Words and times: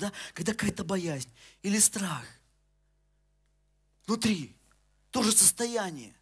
да? 0.00 0.12
Когда 0.34 0.52
какая-то 0.52 0.82
боязнь 0.84 1.30
или 1.62 1.78
страх. 1.78 2.24
Внутри. 4.06 4.56
тоже 5.10 5.30
состояние. 5.30 6.14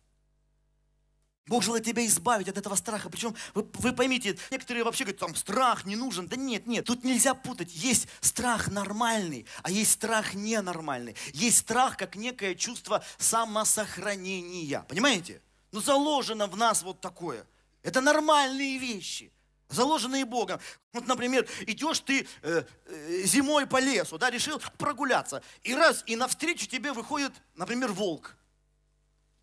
Бог 1.46 1.62
желает 1.62 1.84
тебя 1.84 2.04
избавить 2.04 2.48
от 2.48 2.58
этого 2.58 2.74
страха. 2.74 3.08
Причем, 3.08 3.34
вы, 3.54 3.66
вы 3.74 3.94
поймите, 3.94 4.36
некоторые 4.50 4.84
вообще 4.84 5.04
говорят, 5.04 5.20
там 5.20 5.34
страх 5.34 5.86
не 5.86 5.96
нужен. 5.96 6.28
Да 6.28 6.36
нет, 6.36 6.66
нет, 6.66 6.84
тут 6.84 7.04
нельзя 7.04 7.32
путать. 7.32 7.74
Есть 7.74 8.06
страх 8.20 8.68
нормальный, 8.68 9.46
а 9.62 9.70
есть 9.70 9.92
страх 9.92 10.34
ненормальный. 10.34 11.16
Есть 11.32 11.58
страх 11.58 11.96
как 11.96 12.16
некое 12.16 12.54
чувство 12.54 13.02
самосохранения. 13.16 14.84
Понимаете? 14.88 15.40
Ну 15.72 15.80
заложено 15.80 16.46
в 16.46 16.56
нас 16.56 16.82
вот 16.82 17.00
такое. 17.00 17.46
Это 17.82 18.02
нормальные 18.02 18.78
вещи 18.78 19.32
заложенные 19.68 20.24
Богом. 20.24 20.60
Вот, 20.92 21.06
например, 21.06 21.48
идешь 21.66 22.00
ты 22.00 22.26
э, 22.42 22.64
э, 22.86 23.22
зимой 23.24 23.66
по 23.66 23.78
лесу, 23.80 24.18
да, 24.18 24.30
решил 24.30 24.60
прогуляться, 24.78 25.42
и 25.62 25.74
раз, 25.74 26.02
и 26.06 26.16
навстречу 26.16 26.66
тебе 26.66 26.92
выходит, 26.92 27.32
например, 27.54 27.92
волк. 27.92 28.36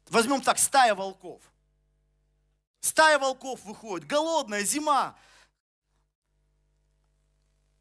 Возьмем 0.10 0.42
так, 0.42 0.60
стая 0.60 0.96
волков. 0.96 1.42
Стая 2.80 3.18
волков 3.18 3.64
выходит, 3.64 4.08
голодная, 4.08 4.64
зима. 4.64 5.18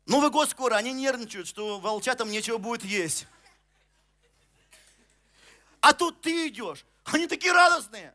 Новый 0.06 0.30
год 0.30 0.50
скоро, 0.50 0.76
они 0.76 0.92
нервничают, 0.92 1.48
что 1.48 1.80
волчатам 1.80 2.30
нечего 2.30 2.58
будет 2.58 2.84
есть. 2.84 3.26
А 5.80 5.92
тут 5.92 6.20
ты 6.22 6.48
идешь, 6.48 6.84
они 7.04 7.26
такие 7.26 7.52
радостные. 7.52 8.14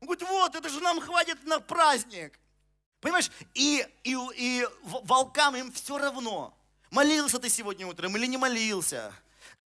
Он 0.00 0.06
говорит, 0.06 0.26
вот, 0.26 0.54
это 0.54 0.68
же 0.68 0.80
нам 0.80 1.00
хватит 1.00 1.44
на 1.44 1.60
праздник. 1.60 2.38
Понимаешь, 3.00 3.30
и, 3.54 3.86
и, 4.04 4.16
и 4.36 4.66
волкам 4.82 5.56
им 5.56 5.72
все 5.72 5.98
равно. 5.98 6.56
Молился 6.90 7.38
ты 7.38 7.48
сегодня 7.48 7.86
утром 7.86 8.16
или 8.16 8.26
не 8.26 8.36
молился. 8.36 9.12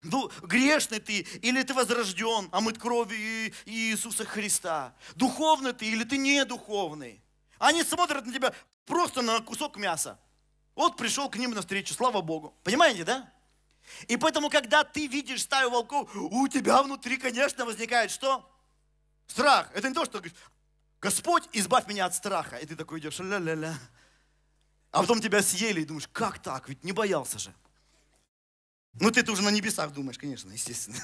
Ну, 0.02 0.30
грешный 0.42 0.98
ты, 0.98 1.20
или 1.20 1.62
ты 1.62 1.74
возрожден, 1.74 2.48
омыт 2.52 2.78
кровью 2.78 3.52
Иисуса 3.66 4.24
Христа. 4.24 4.94
Духовный 5.14 5.74
ты, 5.74 5.86
или 5.86 6.04
ты 6.04 6.16
не 6.16 6.44
духовный. 6.44 7.22
Они 7.58 7.84
смотрят 7.84 8.24
на 8.24 8.32
тебя 8.32 8.54
просто 8.86 9.20
на 9.20 9.40
кусок 9.40 9.76
мяса. 9.76 10.18
Вот 10.74 10.96
пришел 10.96 11.28
к 11.28 11.36
ним 11.36 11.50
навстречу, 11.50 11.92
слава 11.92 12.22
Богу. 12.22 12.56
Понимаете, 12.64 13.04
да? 13.04 13.30
И 14.08 14.16
поэтому, 14.16 14.48
когда 14.48 14.82
ты 14.82 15.06
видишь 15.06 15.42
стаю 15.42 15.70
волков, 15.70 16.08
у 16.14 16.48
тебя 16.48 16.82
внутри, 16.82 17.18
конечно, 17.18 17.66
возникает 17.66 18.10
что? 18.10 18.50
Страх. 19.26 19.70
Это 19.74 19.88
не 19.88 19.94
то, 19.94 20.06
что 20.06 20.22
Господь, 21.00 21.48
избавь 21.52 21.86
меня 21.88 22.06
от 22.06 22.14
страха. 22.14 22.56
И 22.56 22.66
ты 22.66 22.76
такой 22.76 23.00
идешь, 23.00 23.18
ля-ля-ля. 23.18 23.78
А 24.90 25.00
потом 25.00 25.20
тебя 25.20 25.42
съели 25.42 25.80
и 25.82 25.84
думаешь, 25.84 26.08
как 26.12 26.42
так? 26.42 26.68
Ведь 26.68 26.84
не 26.84 26.92
боялся 26.92 27.38
же. 27.38 27.54
Ну, 28.94 29.10
ты-то 29.10 29.32
уже 29.32 29.42
на 29.42 29.50
небесах 29.50 29.92
думаешь, 29.92 30.18
конечно, 30.18 30.50
естественно. 30.50 31.00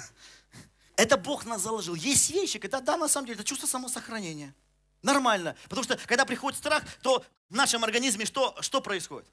Это 0.96 1.16
Бог 1.16 1.44
нас 1.44 1.62
заложил. 1.62 1.94
Есть 1.94 2.30
вещи, 2.30 2.58
это 2.58 2.80
да, 2.80 2.96
на 2.96 3.08
самом 3.08 3.26
деле, 3.26 3.36
это 3.36 3.44
чувство 3.44 3.66
самосохранения. 3.66 4.54
Нормально. 5.02 5.56
Потому 5.64 5.84
что, 5.84 5.96
когда 6.06 6.24
приходит 6.24 6.58
страх, 6.58 6.82
то 7.02 7.24
в 7.48 7.54
нашем 7.54 7.84
организме 7.84 8.24
что, 8.24 8.56
что 8.60 8.80
происходит? 8.80 9.28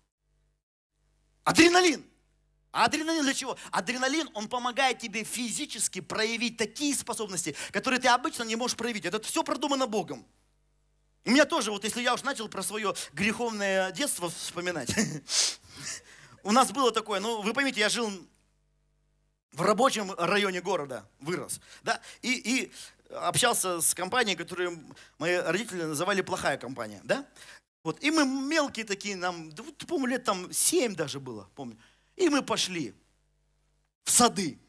Адреналин. 1.43 2.05
А 2.71 2.85
адреналин 2.85 3.23
для 3.23 3.33
чего? 3.33 3.57
Адреналин, 3.71 4.29
он 4.33 4.47
помогает 4.47 4.99
тебе 4.99 5.23
физически 5.23 6.01
проявить 6.01 6.57
такие 6.57 6.95
способности, 6.95 7.55
которые 7.71 7.99
ты 7.99 8.07
обычно 8.07 8.43
не 8.43 8.55
можешь 8.55 8.77
проявить. 8.77 9.05
Это 9.05 9.21
все 9.21 9.43
продумано 9.43 9.87
Богом. 9.87 10.25
У 11.25 11.31
меня 11.31 11.45
тоже, 11.45 11.71
вот 11.71 11.83
если 11.85 12.01
я 12.01 12.13
уж 12.13 12.23
начал 12.23 12.49
про 12.49 12.61
свое 12.63 12.93
греховное 13.13 13.91
детство 13.91 14.29
вспоминать, 14.29 14.93
у 16.43 16.51
нас 16.51 16.71
было 16.71 16.91
такое, 16.91 17.21
ну, 17.21 17.41
вы 17.41 17.53
поймите, 17.53 17.79
я 17.79 17.87
жил 17.87 18.11
в 19.53 19.61
рабочем 19.61 20.11
районе 20.17 20.61
города, 20.61 21.07
вырос, 21.21 21.61
да, 21.81 22.01
и, 22.21 22.33
и 22.33 22.71
общался 23.15 23.79
с 23.79 23.93
компанией, 23.93 24.35
которую 24.35 24.77
мои 25.17 25.35
родители 25.35 25.83
называли 25.83 26.21
плохая 26.21 26.57
компания, 26.57 26.99
да, 27.05 27.25
вот, 27.83 28.03
и 28.03 28.11
мы 28.11 28.25
мелкие 28.25 28.85
такие, 28.85 29.15
нам, 29.15 29.51
помню, 29.87 30.07
лет 30.07 30.25
там 30.25 30.51
7 30.51 30.93
даже 30.93 31.21
было, 31.21 31.49
помню, 31.55 31.77
и 32.17 32.27
мы 32.27 32.41
пошли 32.41 32.93
в 34.03 34.11
сады 34.11 34.59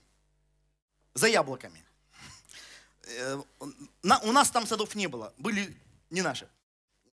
за 1.14 1.26
яблоками. 1.26 1.84
Э, 3.06 3.42
у 4.00 4.32
нас 4.32 4.50
там 4.50 4.66
садов 4.66 4.94
не 4.94 5.08
было, 5.08 5.34
были 5.36 5.76
не 6.14 6.22
наши 6.22 6.48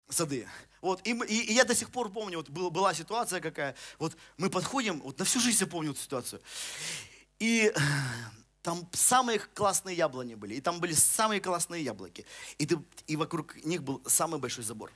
сады. 0.09 0.47
Вот, 0.81 1.05
и, 1.05 1.11
и, 1.11 1.51
и 1.51 1.53
я 1.53 1.63
до 1.63 1.75
сих 1.75 1.89
пор 1.89 2.11
помню, 2.11 2.37
вот 2.37 2.49
был, 2.49 2.71
была 2.71 2.93
ситуация 2.93 3.39
какая, 3.39 3.75
вот 3.99 4.15
мы 4.37 4.49
подходим, 4.49 5.01
вот 5.01 5.19
на 5.19 5.25
всю 5.25 5.39
жизнь 5.39 5.57
я 5.61 5.67
помню 5.67 5.91
эту 5.91 5.99
ситуацию. 5.99 6.41
И 7.39 7.73
там 8.61 8.87
самые 8.93 9.39
классные 9.39 9.95
яблони 9.95 10.35
были, 10.35 10.55
и 10.55 10.61
там 10.61 10.79
были 10.79 10.93
самые 10.93 11.41
классные 11.41 11.83
яблоки. 11.83 12.25
И, 12.57 12.65
ты, 12.65 12.79
и 13.07 13.15
вокруг 13.15 13.55
них 13.63 13.83
был 13.83 14.01
самый 14.05 14.39
большой 14.39 14.63
забор. 14.63 14.91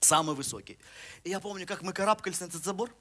Самый 0.00 0.36
высокий. 0.36 0.78
И 1.24 1.30
я 1.30 1.40
помню, 1.40 1.66
как 1.66 1.82
мы 1.82 1.92
карабкались 1.92 2.40
на 2.40 2.44
этот 2.44 2.62
забор. 2.62 2.94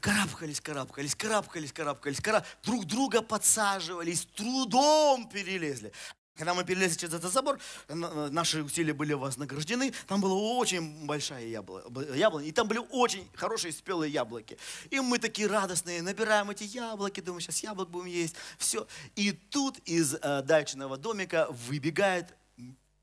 Карабкались, 0.00 0.60
карабкались, 0.60 1.16
карабкались, 1.16 1.72
карабкались, 1.72 2.20
караб... 2.20 2.46
друг 2.62 2.84
друга 2.84 3.20
подсаживались, 3.20 4.26
трудом 4.26 5.28
перелезли. 5.28 5.92
Когда 6.42 6.54
мы 6.54 6.64
перелезли 6.64 6.98
через 6.98 7.14
этот 7.14 7.32
забор, 7.32 7.60
наши 7.88 8.64
усилия 8.64 8.92
были 8.92 9.12
вознаграждены. 9.12 9.92
Там 10.08 10.20
была 10.20 10.34
очень 10.34 11.06
большая 11.06 11.46
яблоня, 11.46 12.44
и 12.44 12.50
там 12.50 12.66
были 12.66 12.80
очень 12.90 13.30
хорошие 13.36 13.72
спелые 13.72 14.12
яблоки. 14.12 14.58
И 14.90 14.98
мы 14.98 15.20
такие 15.20 15.46
радостные, 15.46 16.02
набираем 16.02 16.50
эти 16.50 16.64
яблоки, 16.64 17.20
думаем, 17.20 17.42
сейчас 17.42 17.62
яблок 17.62 17.90
будем 17.90 18.06
есть. 18.06 18.34
Все. 18.58 18.88
И 19.14 19.30
тут 19.30 19.78
из 19.84 20.14
э, 20.14 20.42
дачного 20.42 20.96
домика 20.96 21.46
выбегает 21.68 22.34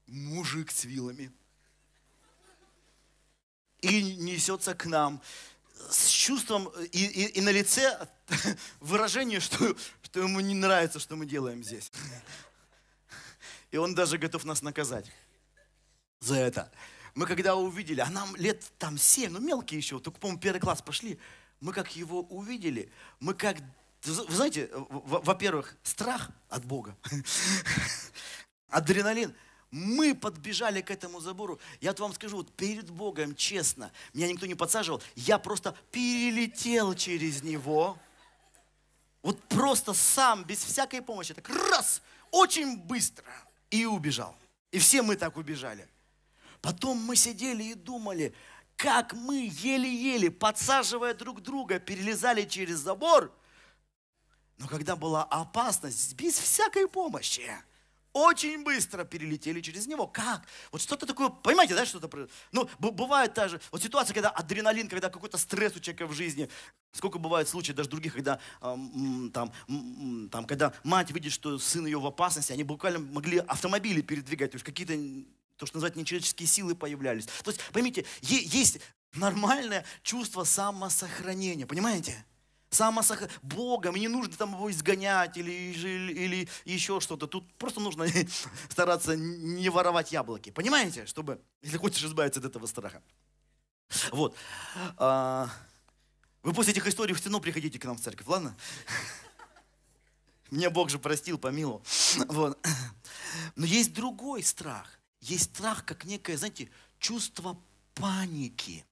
мужик 0.06 0.70
с 0.70 0.84
вилами. 0.84 1.32
И 3.80 4.16
несется 4.18 4.76
к 4.76 4.86
нам 4.86 5.22
с 5.90 6.10
чувством 6.10 6.68
и, 6.92 7.06
и, 7.06 7.26
и 7.38 7.40
на 7.40 7.52
лице 7.52 8.06
выражение, 8.82 9.40
что, 9.40 9.78
что 10.04 10.20
ему 10.20 10.42
не 10.42 10.56
нравится, 10.56 11.00
что 11.00 11.16
мы 11.16 11.26
делаем 11.26 11.64
здесь. 11.64 11.90
И 13.72 13.78
он 13.78 13.94
даже 13.94 14.18
готов 14.18 14.46
нас 14.46 14.62
наказать 14.62 15.12
за 16.20 16.36
это. 16.36 16.72
Мы 17.16 17.26
когда 17.26 17.56
увидели, 17.56 18.02
а 18.02 18.10
нам 18.10 18.36
лет 18.36 18.64
там 18.78 18.98
семь, 18.98 19.32
ну 19.32 19.40
мелкие 19.40 19.80
еще, 19.80 20.00
только, 20.00 20.20
по-моему, 20.20 20.40
первый 20.40 20.60
класс 20.60 20.82
пошли, 20.82 21.20
мы 21.60 21.74
как 21.74 21.96
его 21.96 22.22
увидели, 22.22 22.92
мы 23.20 23.34
как, 23.34 23.58
вы 24.04 24.36
знаете, 24.36 24.70
во-первых, 24.74 25.76
страх 25.84 26.30
от 26.50 26.66
Бога, 26.66 26.96
адреналин, 28.70 29.36
мы 29.72 30.16
подбежали 30.16 30.82
к 30.82 30.90
этому 30.90 31.20
забору. 31.20 31.60
Я 31.80 31.92
вот 31.92 32.00
вам 32.00 32.14
скажу, 32.14 32.38
вот 32.38 32.52
перед 32.56 32.90
Богом, 32.90 33.36
честно, 33.36 33.92
меня 34.14 34.28
никто 34.28 34.46
не 34.46 34.56
подсаживал, 34.56 35.02
я 35.16 35.38
просто 35.38 35.76
перелетел 35.92 36.96
через 36.96 37.44
него. 37.44 37.98
Вот 39.22 39.40
просто 39.44 39.94
сам, 39.94 40.44
без 40.44 40.64
всякой 40.64 41.02
помощи, 41.02 41.34
так 41.34 41.50
раз, 41.50 42.02
очень 42.32 42.78
быстро– 42.78 43.26
и 43.72 43.86
убежал. 43.86 44.36
И 44.72 44.80
все 44.80 45.02
мы 45.02 45.16
так 45.16 45.38
убежали. 45.38 45.88
Потом 46.62 46.98
мы 46.98 47.16
сидели 47.16 47.64
и 47.64 47.74
думали, 47.74 48.34
как 48.76 49.14
мы 49.14 49.50
еле-еле, 49.52 50.32
подсаживая 50.32 51.14
друг 51.14 51.42
друга, 51.42 51.80
перелезали 51.80 52.46
через 52.46 52.80
забор. 52.80 53.34
Но 54.58 54.68
когда 54.68 54.96
была 54.96 55.24
опасность, 55.24 56.14
без 56.16 56.38
всякой 56.38 56.88
помощи, 56.88 57.50
очень 58.14 58.64
быстро 58.64 59.04
перелетели 59.04 59.62
через 59.62 59.88
него. 59.88 60.08
Как? 60.08 60.46
Вот 60.72 60.82
что-то 60.82 61.06
такое, 61.06 61.30
понимаете, 61.30 61.76
да, 61.76 61.86
что-то 61.86 62.28
Ну, 62.52 62.70
бывает 62.80 63.34
даже, 63.34 63.62
вот 63.72 63.82
ситуация, 63.82 64.14
когда 64.14 64.30
адреналин, 64.30 64.88
когда 64.88 65.10
какой-то 65.10 65.38
стресс 65.38 65.76
у 65.76 65.80
человека 65.80 66.08
в 66.08 66.14
жизни. 66.14 66.50
Сколько 66.92 67.20
бывает 67.20 67.48
случаев 67.48 67.76
даже 67.76 67.90
других, 67.90 68.14
когда 68.14 68.40
там, 68.62 69.54
там, 70.32 70.46
когда 70.46 70.74
мать 70.84 71.12
видит, 71.12 71.32
что 71.32 71.60
сын 71.60 71.86
ее 71.86 72.00
в 72.00 72.06
опасности, 72.06 72.52
они 72.52 72.64
буквально 72.64 73.00
могли 73.00 73.38
автомобили 73.40 74.02
передвигать, 74.02 74.52
то 74.52 74.56
есть 74.56 74.66
какие-то, 74.66 74.94
то, 75.58 75.66
что 75.66 75.78
называют, 75.78 75.96
нечеловеческие 75.96 76.48
силы 76.48 76.74
появлялись. 76.74 77.26
То 77.44 77.52
есть, 77.52 77.62
поймите, 77.72 78.06
есть 78.22 78.80
нормальное 79.14 79.86
чувство 80.02 80.44
самосохранения, 80.44 81.66
понимаете? 81.66 82.26
Самосох... 82.70 83.24
Богом, 83.42 83.96
и 83.96 84.00
не 84.00 84.08
нужно 84.08 84.36
там 84.36 84.54
его 84.54 84.70
изгонять 84.70 85.38
или, 85.38 85.52
или, 85.52 86.12
или 86.12 86.50
еще 86.66 87.00
что-то. 87.00 87.28
Тут 87.28 87.52
просто 87.56 87.80
нужно 87.80 88.06
стараться 88.70 89.16
не 89.16 89.70
воровать 89.70 90.12
яблоки. 90.12 90.52
Понимаете? 90.52 91.06
Чтобы, 91.06 91.42
если 91.62 91.78
хочешь 91.78 92.04
избавиться 92.04 92.40
от 92.40 92.46
этого 92.46 92.68
страха. 92.68 93.02
Вот. 94.12 94.36
А, 94.98 95.50
вы 96.44 96.54
после 96.54 96.74
этих 96.74 96.86
историй 96.88 97.16
все 97.16 97.26
равно 97.26 97.40
приходите 97.40 97.80
к 97.80 97.86
нам 97.86 97.98
в 97.98 98.02
церковь, 98.02 98.28
ладно? 98.28 98.56
Мне 100.52 100.70
Бог 100.70 100.90
же 100.90 101.00
простил, 101.00 101.38
помиловал. 101.38 101.84
Вот. 102.28 102.58
Но 103.56 103.66
есть 103.66 103.94
другой 103.94 104.44
страх. 104.44 105.00
Есть 105.22 105.56
страх, 105.56 105.86
как 105.86 106.06
некое, 106.06 106.38
знаете, 106.38 106.70
чувство 106.98 107.60
паники. 107.94 108.86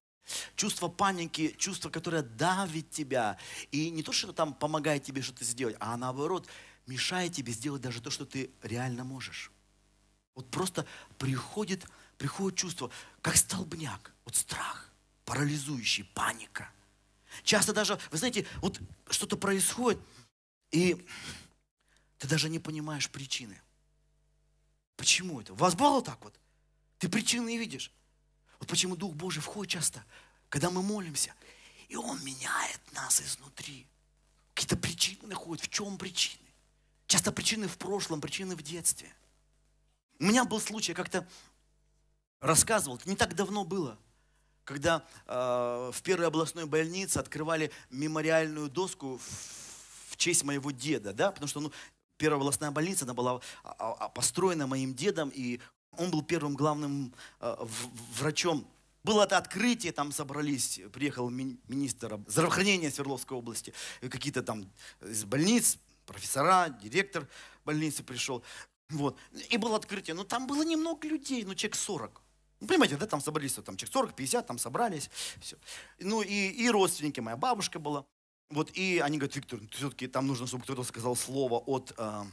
Чувство 0.56 0.88
паники, 0.90 1.56
чувство, 1.58 1.90
которое 1.90 2.22
давит 2.22 2.90
тебя. 2.92 3.38
И 3.72 3.90
не 3.90 4.04
то, 4.04 4.12
что 4.12 4.34
там 4.34 4.54
помогает 4.54 5.04
тебе 5.04 5.22
что-то 5.22 5.46
сделать, 5.46 5.76
а 5.80 5.96
наоборот, 5.98 6.48
мешает 6.86 7.34
тебе 7.34 7.54
сделать 7.54 7.82
даже 7.82 8.02
то, 8.02 8.10
что 8.10 8.26
ты 8.26 8.52
реально 8.62 9.04
можешь. 9.04 9.52
Вот 10.36 10.50
просто 10.52 10.86
приходит, 11.18 11.86
приходит 12.18 12.60
чувство, 12.60 12.92
как 13.22 13.38
столбняк, 13.38 14.14
вот 14.26 14.36
страх, 14.36 14.92
парализующий, 15.26 16.04
паника. 16.04 16.70
Часто 17.44 17.74
даже, 17.74 18.00
вы 18.12 18.18
знаете, 18.18 18.46
вот 18.58 18.80
что-то 19.10 19.38
происходит, 19.38 20.00
и 20.72 21.06
ты 22.18 22.28
даже 22.28 22.50
не 22.50 22.60
понимаешь 22.60 23.10
причины. 23.10 23.60
Почему 24.96 25.42
это? 25.42 25.54
У 25.54 25.56
вас 25.56 25.76
было 25.76 26.02
так 26.02 26.24
вот? 26.24 26.40
Ты 26.98 27.10
причины 27.10 27.50
не 27.50 27.58
видишь. 27.58 27.92
Вот 28.60 28.70
почему 28.70 28.96
Дух 28.96 29.14
Божий 29.14 29.42
входит 29.42 29.74
часто, 29.74 30.04
когда 30.50 30.70
мы 30.70 30.82
молимся, 30.82 31.34
и 31.88 31.96
Он 31.96 32.24
меняет 32.24 32.80
нас 32.94 33.22
изнутри. 33.22 33.88
Какие-то 34.54 34.78
причины 34.78 35.28
находят. 35.28 35.64
В 35.66 35.70
чем 35.70 35.98
причины? 35.98 36.48
Часто 37.06 37.32
причины 37.32 37.68
в 37.68 37.78
прошлом, 37.78 38.20
причины 38.20 38.56
в 38.56 38.62
детстве. 38.62 39.14
У 40.20 40.26
меня 40.26 40.46
был 40.46 40.60
случай, 40.60 40.94
как-то 40.94 41.28
рассказывал, 42.42 43.00
не 43.06 43.16
так 43.16 43.36
давно 43.36 43.64
было, 43.64 43.98
когда 44.64 45.06
э, 45.26 45.92
в 45.94 46.02
первой 46.02 46.28
областной 46.28 46.66
больнице 46.66 47.20
открывали 47.20 47.72
мемориальную 47.90 48.70
доску 48.70 49.18
в, 49.18 50.12
в 50.12 50.18
честь 50.18 50.44
моего 50.44 50.72
деда, 50.72 51.14
да, 51.14 51.32
потому 51.32 51.48
что 51.48 51.60
ну, 51.60 51.72
первая 52.18 52.40
областная 52.40 52.72
больница, 52.72 53.06
она 53.06 53.14
была 53.14 53.40
а, 53.64 53.94
а, 53.94 54.10
построена 54.10 54.68
моим 54.68 54.94
дедом, 54.94 55.32
и 55.34 55.62
он 55.98 56.12
был 56.12 56.22
первым 56.22 56.56
главным 56.56 57.14
э, 57.40 57.56
врачом. 58.18 58.68
Было 59.04 59.24
это 59.24 59.38
открытие, 59.38 59.94
там 59.94 60.12
собрались, 60.12 60.82
приехал 60.92 61.30
министр 61.30 62.20
здравоохранения 62.28 62.92
Свердловской 62.92 63.38
области, 63.38 63.74
какие-то 64.02 64.44
там 64.44 64.70
из 65.02 65.24
больниц, 65.24 65.78
профессора, 66.06 66.70
директор 66.70 67.28
больницы 67.64 68.04
пришел. 68.04 68.44
Вот. 68.90 69.18
И 69.50 69.58
было 69.58 69.76
открытие. 69.76 70.16
Но 70.16 70.24
там 70.24 70.48
было 70.48 70.64
немного 70.64 71.08
людей, 71.08 71.44
ну 71.44 71.56
человек 71.56 71.76
40. 71.76 72.22
Ну, 72.60 72.68
понимаете, 72.68 72.98
да, 72.98 73.06
там 73.06 73.22
собрались, 73.22 73.54
там 73.54 73.78
человек 73.78 73.94
40, 73.94 74.16
50, 74.16 74.48
там 74.48 74.58
собрались. 74.58 75.10
Все. 75.40 75.58
Ну 76.00 76.22
и, 76.22 76.50
и 76.50 76.70
родственники, 76.70 77.20
моя 77.20 77.38
бабушка 77.38 77.80
была. 77.80 78.06
Вот, 78.50 78.72
и 78.74 79.00
они 79.00 79.18
говорят, 79.18 79.36
Виктор, 79.36 79.60
все-таки 79.72 80.08
там 80.08 80.26
нужно, 80.26 80.48
чтобы 80.48 80.64
кто-то 80.64 80.84
сказал 80.84 81.16
слово 81.16 81.60
от, 81.60 81.94
э, 81.98 82.24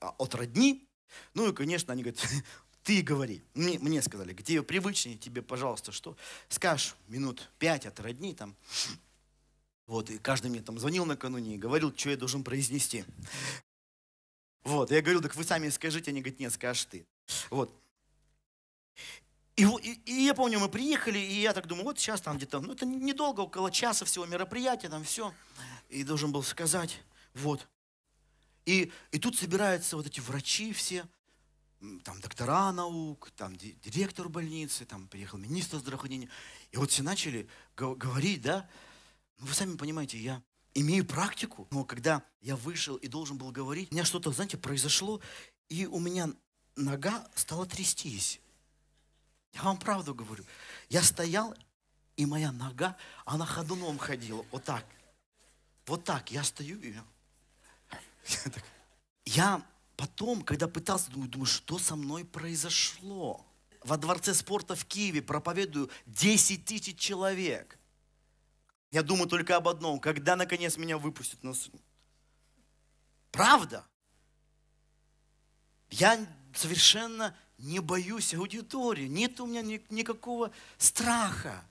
от 0.00 0.34
родни. 0.34 0.88
Ну 1.32 1.48
и, 1.48 1.52
конечно, 1.52 1.92
они 1.92 2.02
говорят, 2.02 2.20
ты 2.84 3.00
говори. 3.00 3.42
Мне, 3.54 3.78
мне 3.78 4.02
сказали, 4.02 4.34
тебе 4.34 4.62
привычнее, 4.62 5.16
тебе, 5.16 5.42
пожалуйста, 5.42 5.90
что? 5.90 6.16
Скажешь 6.48 6.94
минут 7.08 7.50
пять 7.58 7.86
от 7.86 7.98
родни 7.98 8.34
там. 8.34 8.54
Вот, 9.86 10.10
и 10.10 10.18
каждый 10.18 10.50
мне 10.50 10.60
там 10.60 10.78
звонил 10.78 11.04
накануне 11.04 11.54
и 11.54 11.58
говорил, 11.58 11.94
что 11.96 12.10
я 12.10 12.16
должен 12.16 12.44
произнести. 12.44 13.04
Вот, 14.62 14.90
я 14.90 15.00
говорил, 15.02 15.20
так 15.20 15.34
вы 15.34 15.44
сами 15.44 15.68
скажите, 15.70 16.10
они 16.10 16.20
говорят, 16.20 16.40
нет, 16.40 16.52
скажешь 16.52 16.84
ты. 16.84 17.06
Вот. 17.50 17.74
И, 19.56 19.64
и, 19.64 20.00
и 20.04 20.24
я 20.24 20.34
помню, 20.34 20.58
мы 20.58 20.68
приехали, 20.68 21.18
и 21.18 21.40
я 21.40 21.52
так 21.52 21.66
думаю, 21.66 21.84
вот 21.84 21.98
сейчас 21.98 22.20
там 22.20 22.36
где-то, 22.36 22.60
ну 22.60 22.72
это 22.72 22.84
недолго, 22.84 23.40
около 23.40 23.70
часа 23.70 24.04
всего 24.04 24.26
мероприятия, 24.26 24.88
там 24.88 25.04
все. 25.04 25.32
И 25.88 26.02
должен 26.02 26.32
был 26.32 26.42
сказать, 26.42 27.00
вот. 27.34 27.66
И, 28.66 28.90
и 29.12 29.18
тут 29.18 29.36
собираются 29.36 29.96
вот 29.96 30.06
эти 30.06 30.20
врачи 30.20 30.72
все, 30.72 31.06
там 32.04 32.20
доктора 32.20 32.72
наук, 32.72 33.30
там 33.36 33.56
директор 33.56 34.28
больницы, 34.28 34.84
там 34.84 35.08
приехал 35.08 35.38
министр 35.38 35.78
здравоохранения. 35.78 36.28
И 36.70 36.76
вот 36.76 36.90
все 36.90 37.02
начали 37.02 37.48
говорить, 37.76 38.42
да, 38.42 38.68
ну, 39.38 39.46
вы 39.46 39.54
сами 39.54 39.76
понимаете, 39.76 40.18
я 40.18 40.42
имею 40.74 41.04
практику, 41.04 41.68
но 41.70 41.84
когда 41.84 42.22
я 42.40 42.56
вышел 42.56 42.96
и 42.96 43.08
должен 43.08 43.38
был 43.38 43.50
говорить, 43.50 43.90
у 43.90 43.94
меня 43.94 44.04
что-то, 44.04 44.32
знаете, 44.32 44.56
произошло, 44.56 45.20
и 45.68 45.86
у 45.86 45.98
меня 45.98 46.30
нога 46.76 47.28
стала 47.34 47.66
трястись. 47.66 48.40
Я 49.52 49.62
вам 49.62 49.78
правду 49.78 50.14
говорю. 50.14 50.44
Я 50.88 51.02
стоял, 51.02 51.54
и 52.16 52.26
моя 52.26 52.52
нога, 52.52 52.96
она 53.24 53.46
ходуном 53.46 53.98
ходила. 53.98 54.44
Вот 54.50 54.64
так. 54.64 54.84
Вот 55.86 56.04
так. 56.04 56.30
Я 56.30 56.42
стою 56.42 56.80
и... 56.80 56.94
Я 59.26 59.64
потом, 59.96 60.42
когда 60.42 60.68
пытался, 60.68 61.10
думаю, 61.10 61.30
думаю, 61.30 61.46
что 61.46 61.78
со 61.78 61.96
мной 61.96 62.24
произошло? 62.24 63.46
Во 63.82 63.96
дворце 63.96 64.32
спорта 64.34 64.74
в 64.74 64.84
Киеве 64.86 65.20
проповедую 65.20 65.90
10 66.06 66.64
тысяч 66.64 66.98
человек. 66.98 67.78
Я 68.90 69.02
думаю 69.02 69.28
только 69.28 69.56
об 69.56 69.68
одном, 69.68 69.98
когда 69.98 70.36
наконец 70.36 70.76
меня 70.76 70.98
выпустят 70.98 71.42
на 71.42 71.52
суд. 71.52 71.82
Правда? 73.30 73.84
Я 75.90 76.24
совершенно 76.54 77.36
не 77.58 77.80
боюсь 77.80 78.34
аудитории. 78.34 79.06
Нет 79.06 79.40
у 79.40 79.46
меня 79.46 79.62
ни, 79.62 79.84
никакого 79.90 80.50
страха. 80.78 81.64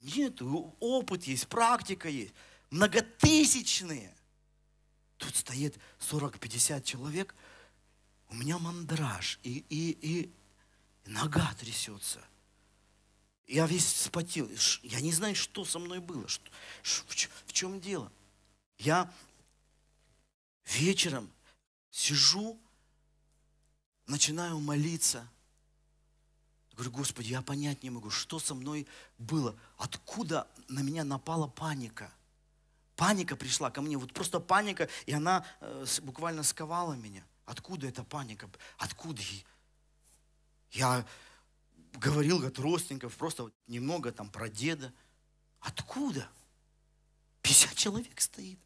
Нет, 0.00 0.40
опыт 0.78 1.24
есть, 1.24 1.46
практика 1.48 2.08
есть. 2.08 2.32
Многотысячные. 2.70 4.14
Тут 5.18 5.36
стоит 5.36 5.78
40-50 5.98 6.82
человек. 6.82 7.34
У 8.30 8.34
меня 8.34 8.58
мандраж. 8.58 9.38
И, 9.42 9.64
и, 9.68 9.90
и 10.00 10.32
нога 11.06 11.52
трясется. 11.54 12.20
Я 13.46 13.66
весь 13.66 13.84
вспотел. 13.84 14.48
Я 14.82 15.00
не 15.00 15.12
знаю, 15.12 15.34
что 15.34 15.64
со 15.64 15.78
мной 15.78 15.98
было. 15.98 16.26
Что, 16.28 16.50
в, 17.08 17.52
чем 17.52 17.80
дело? 17.80 18.10
Я 18.78 19.12
вечером 20.64 21.30
сижу 21.90 22.58
начинаю 24.06 24.60
молиться. 24.60 25.28
Говорю, 26.74 26.92
Господи, 26.92 27.28
я 27.28 27.42
понять 27.42 27.82
не 27.82 27.90
могу, 27.90 28.10
что 28.10 28.38
со 28.38 28.54
мной 28.54 28.86
было. 29.18 29.58
Откуда 29.76 30.46
на 30.68 30.80
меня 30.80 31.02
напала 31.02 31.48
паника? 31.48 32.12
Паника 32.94 33.34
пришла 33.34 33.70
ко 33.70 33.82
мне, 33.82 33.96
вот 33.96 34.12
просто 34.12 34.40
паника, 34.40 34.88
и 35.06 35.12
она 35.12 35.44
э, 35.60 35.86
буквально 36.02 36.42
сковала 36.42 36.94
меня. 36.94 37.24
Откуда 37.50 37.88
эта 37.88 38.04
паника? 38.04 38.48
Откуда? 38.78 39.20
Я 40.70 41.04
говорил 41.94 42.46
от 42.46 42.56
родственников, 42.60 43.16
просто 43.16 43.50
немного 43.66 44.12
там 44.12 44.30
про 44.30 44.48
деда. 44.48 44.92
Откуда? 45.58 46.28
50 47.42 47.74
человек 47.74 48.20
стоит. 48.20 48.60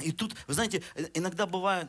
И 0.00 0.10
тут, 0.10 0.34
вы 0.48 0.54
знаете, 0.54 0.82
иногда 1.14 1.46
бывает, 1.46 1.88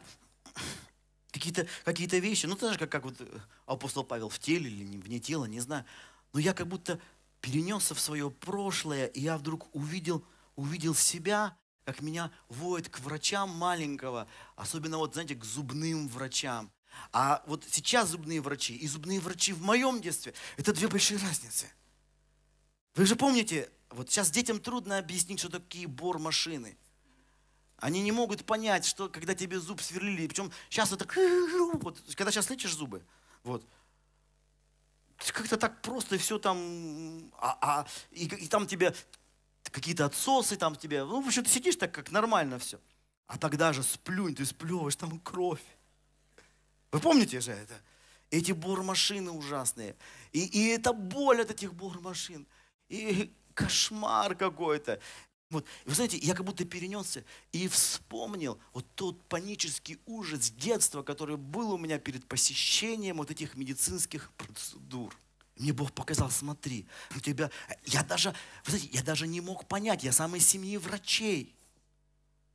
какие-то 1.32 1.68
какие 1.84 2.08
вещи. 2.20 2.46
Ну, 2.46 2.54
ты 2.54 2.62
знаешь, 2.68 2.78
как, 2.78 2.92
как 2.92 3.06
вот 3.06 3.20
апостол 3.66 4.04
Павел 4.04 4.30
в 4.30 4.38
теле 4.38 4.70
или 4.70 4.84
не, 4.84 5.00
вне 5.00 5.20
тела, 5.20 5.46
не 5.46 5.62
знаю. 5.62 5.84
Но 6.32 6.40
я 6.40 6.54
как 6.54 6.68
будто 6.68 7.00
перенесся 7.42 7.96
в 7.96 8.00
свое 8.00 8.30
прошлое, 8.30 9.08
и 9.08 9.22
я 9.22 9.40
вдруг 9.40 9.68
увидел, 9.76 10.24
увидел 10.56 10.94
себя, 10.94 11.58
как 11.86 12.02
меня 12.02 12.32
водят 12.50 12.90
к 12.90 13.00
врачам 13.00 13.50
маленького, 13.50 14.28
особенно 14.56 14.98
вот, 14.98 15.14
знаете, 15.14 15.36
к 15.36 15.46
зубным 15.46 16.08
врачам. 16.08 16.72
А 17.12 17.44
вот 17.46 17.64
сейчас 17.70 18.10
зубные 18.10 18.42
врачи 18.42 18.76
и 18.76 18.88
зубные 18.88 19.20
врачи 19.20 19.54
в 19.54 19.62
моем 19.62 20.02
детстве– 20.02 20.34
это 20.58 20.74
две 20.74 20.88
большие 20.88 21.20
разницы. 21.20 21.68
Вы 22.96 23.06
же 23.06 23.16
помните, 23.16 23.70
вот 23.90 24.10
сейчас 24.10 24.32
детям 24.32 24.60
трудно 24.60 24.98
объяснить, 24.98 25.40
что 25.40 25.50
такие 25.50 25.88
бор-машины– 25.88 26.78
они 27.78 28.02
не 28.02 28.12
могут 28.12 28.46
понять, 28.46 28.86
что 28.86 29.10
когда 29.10 29.36
тебе 29.36 29.60
зуб 29.60 29.82
сверлили, 29.82 30.28
причем 30.28 30.52
сейчас 30.70 30.92
это, 30.92 31.06
вот, 31.82 32.02
когда 32.16 32.32
сейчас 32.32 32.50
лечишь 32.50 32.74
зубы, 32.74 33.04
вот, 33.44 33.66
как-то 35.18 35.58
так 35.58 35.82
просто 35.82 36.18
все 36.18 36.40
там, 36.40 37.32
а, 37.38 37.58
а, 37.62 37.88
и, 38.12 38.26
и 38.26 38.48
там 38.48 38.68
тебе 38.68 38.96
какие-то 39.70 40.06
отсосы, 40.06 40.56
там 40.56 40.76
тебе, 40.76 41.04
ну, 41.04 41.22
в 41.22 41.28
общем, 41.28 41.44
ты 41.44 41.50
сидишь 41.50 41.76
так, 41.76 41.92
как 41.92 42.12
нормально 42.12 42.60
все. 42.60 42.80
А 43.28 43.38
тогда 43.38 43.74
же 43.74 43.84
сплюнь, 43.84 44.36
ты 44.36 44.46
сплевываешь, 44.46 44.96
там 44.96 45.20
кровь. 45.20 45.64
Вы 46.92 47.00
помните 47.00 47.40
же 47.42 47.52
это? 47.52 47.82
Эти 48.30 48.52
бормашины 48.52 49.32
ужасные. 49.32 49.96
И, 50.32 50.46
и 50.46 50.68
это 50.68 50.94
боль 50.94 51.42
от 51.42 51.52
этих 51.52 51.74
бормашин. 51.74 52.46
И 52.90 53.34
кошмар 53.54 54.36
какой-то. 54.36 55.00
Вот. 55.50 55.66
Вы 55.86 55.94
знаете, 55.94 56.18
я 56.18 56.34
как 56.34 56.46
будто 56.46 56.66
перенесся 56.66 57.24
и 57.52 57.68
вспомнил 57.68 58.60
вот 58.74 58.86
тот 58.96 59.24
панический 59.28 60.00
ужас 60.06 60.52
детства, 60.52 61.04
который 61.04 61.38
был 61.38 61.72
у 61.72 61.78
меня 61.78 62.00
перед 62.00 62.26
посещением 62.28 63.18
вот 63.18 63.32
этих 63.32 63.56
медицинских 63.56 64.32
процедур. 64.34 65.16
Мне 65.56 65.72
Бог 65.72 65.94
показал, 65.94 66.30
смотри, 66.30 66.86
у 67.16 67.20
тебя, 67.20 67.50
я 67.86 68.04
даже, 68.04 68.36
вы 68.66 68.72
знаете, 68.72 68.90
я 68.92 69.04
даже 69.04 69.26
не 69.26 69.40
мог 69.40 69.68
понять, 69.68 70.04
я 70.04 70.12
сам 70.12 70.36
из 70.36 70.46
семьи 70.46 70.76
врачей. 70.78 71.56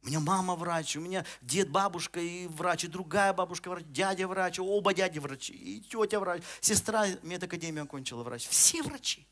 У 0.02 0.06
меня 0.06 0.20
мама 0.20 0.54
врач, 0.54 0.96
у 0.96 1.00
меня 1.00 1.24
дед, 1.40 1.70
бабушка 1.70 2.20
и 2.20 2.46
врач, 2.46 2.84
и 2.84 2.88
другая 2.88 3.32
бабушка 3.32 3.70
врач, 3.70 3.84
дядя 3.88 4.28
врач, 4.28 4.58
оба 4.58 4.94
дяди 4.94 5.18
врачи, 5.18 5.52
и 5.52 5.80
тетя 5.80 6.20
врач, 6.20 6.42
сестра 6.60 7.06
медакадемию 7.22 7.84
окончила 7.84 8.22
врач. 8.22 8.46
Все 8.48 8.82
врачи. 8.82 9.26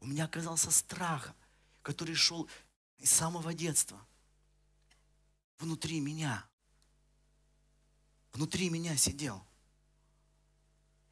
у 0.00 0.06
меня 0.06 0.24
оказался 0.24 0.70
страх, 0.70 1.32
который 1.82 2.14
шел 2.14 2.48
из 2.98 3.10
самого 3.10 3.52
детства. 3.52 3.98
Внутри 5.58 6.00
меня. 6.00 6.44
Внутри 8.32 8.70
меня 8.70 8.96
сидел. 8.96 9.44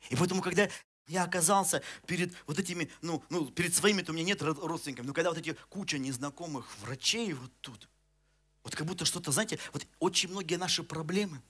И 0.09 0.17
поэтому, 0.17 0.41
когда 0.41 0.69
я 1.11 1.25
оказался 1.25 1.83
перед 2.07 2.33
вот 2.47 2.59
этими, 2.59 2.89
ну, 3.03 3.23
ну 3.31 3.51
перед 3.51 3.75
своими-то 3.75 4.13
у 4.13 4.15
меня 4.15 4.25
нет 4.25 4.43
родственников, 4.43 5.05
но 5.05 5.13
когда 5.13 5.31
вот 5.31 5.39
эти 5.39 5.57
куча 5.69 5.99
незнакомых 5.99 6.67
врачей 6.79 7.33
вот 7.33 7.51
тут, 7.61 7.89
вот 8.63 8.77
как 8.77 8.87
будто 8.87 9.05
что-то, 9.05 9.33
знаете, 9.33 9.59
вот 9.73 9.87
очень 9.99 10.31
многие 10.31 10.55
наши 10.55 10.85
проблемы, 10.85 11.43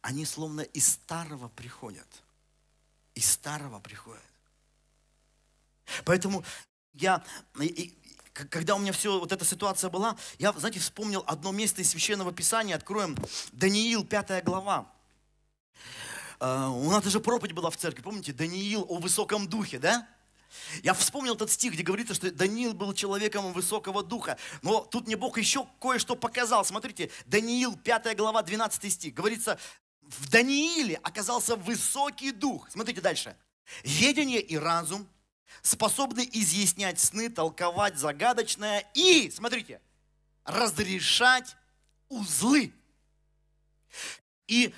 они 0.00 0.24
словно 0.24 0.60
из 0.60 0.86
старого 0.86 1.48
приходят. 1.48 2.06
Из 3.14 3.28
старого 3.28 3.80
приходят. 3.80 4.22
Поэтому 6.04 6.44
я, 6.92 7.24
и, 7.60 7.98
когда 8.32 8.76
у 8.76 8.78
меня 8.78 8.92
все, 8.92 9.18
вот 9.18 9.32
эта 9.32 9.44
ситуация 9.44 9.90
была, 9.90 10.16
я, 10.38 10.52
знаете, 10.52 10.78
вспомнил 10.78 11.24
одно 11.26 11.50
место 11.50 11.82
из 11.82 11.90
Священного 11.90 12.32
Писания, 12.32 12.76
откроем 12.76 13.16
Даниил, 13.52 14.04
5 14.04 14.44
глава. 14.44 14.92
Uh, 16.40 16.70
у 16.70 16.90
нас 16.90 17.02
даже 17.02 17.18
проповедь 17.18 17.52
была 17.52 17.68
в 17.68 17.76
церкви, 17.76 18.00
помните, 18.00 18.32
Даниил 18.32 18.86
о 18.88 18.98
высоком 18.98 19.48
духе, 19.48 19.80
да? 19.80 20.06
Я 20.82 20.94
вспомнил 20.94 21.34
этот 21.34 21.50
стих, 21.50 21.72
где 21.72 21.82
говорится, 21.82 22.14
что 22.14 22.30
Даниил 22.30 22.74
был 22.74 22.94
человеком 22.94 23.52
высокого 23.52 24.02
духа. 24.02 24.38
Но 24.62 24.80
тут 24.80 25.06
мне 25.06 25.16
Бог 25.16 25.36
еще 25.36 25.66
кое-что 25.80 26.16
показал. 26.16 26.64
Смотрите, 26.64 27.10
Даниил, 27.26 27.76
5 27.76 28.16
глава, 28.16 28.42
12 28.42 28.92
стих. 28.92 29.14
Говорится, 29.14 29.58
в 30.00 30.30
Данииле 30.30 30.96
оказался 31.02 31.56
высокий 31.56 32.32
дух. 32.32 32.70
Смотрите 32.70 33.00
дальше. 33.00 33.36
Ведение 33.82 34.40
и 34.40 34.56
разум, 34.56 35.06
способны 35.60 36.28
изъяснять 36.32 36.98
сны, 36.98 37.28
толковать 37.28 37.98
загадочное 37.98 38.86
и, 38.94 39.30
смотрите, 39.30 39.80
разрешать 40.44 41.56
узлы. 42.08 42.72
И 44.46 44.74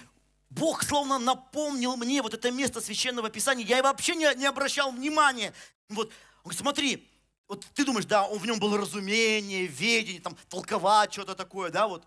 Бог 0.50 0.82
словно 0.82 1.18
напомнил 1.18 1.96
мне 1.96 2.22
вот 2.22 2.34
это 2.34 2.50
место 2.50 2.80
священного 2.80 3.30
писания. 3.30 3.64
Я 3.64 3.82
вообще 3.82 4.16
не, 4.16 4.34
не 4.34 4.46
обращал 4.46 4.90
внимания. 4.90 5.54
Вот, 5.88 6.08
он 6.08 6.50
говорит, 6.50 6.60
смотри, 6.60 7.10
вот 7.46 7.64
ты 7.74 7.84
думаешь, 7.84 8.04
да, 8.04 8.26
он, 8.26 8.38
в 8.38 8.46
нем 8.46 8.58
было 8.58 8.76
разумение, 8.76 9.66
ведение, 9.66 10.20
там, 10.20 10.36
толковать 10.48 11.12
что-то 11.12 11.34
такое, 11.34 11.70
да, 11.70 11.86
вот. 11.86 12.06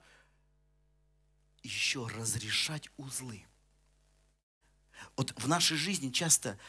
Еще 1.64 2.06
разрешать 2.08 2.90
узлы. 2.98 3.46
Вот 5.16 5.34
в 5.38 5.48
нашей 5.48 5.78
жизни 5.78 6.12
часто 6.12 6.60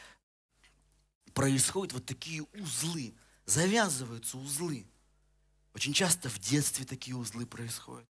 происходят 1.33 1.93
вот 1.93 2.05
такие 2.05 2.43
узлы, 2.53 3.13
завязываются 3.45 4.37
узлы. 4.37 4.87
Очень 5.73 5.91
часто 5.93 6.29
в 6.29 6.39
детстве 6.39 6.85
такие 6.85 7.17
узлы 7.17 7.45
происходят. 7.45 8.07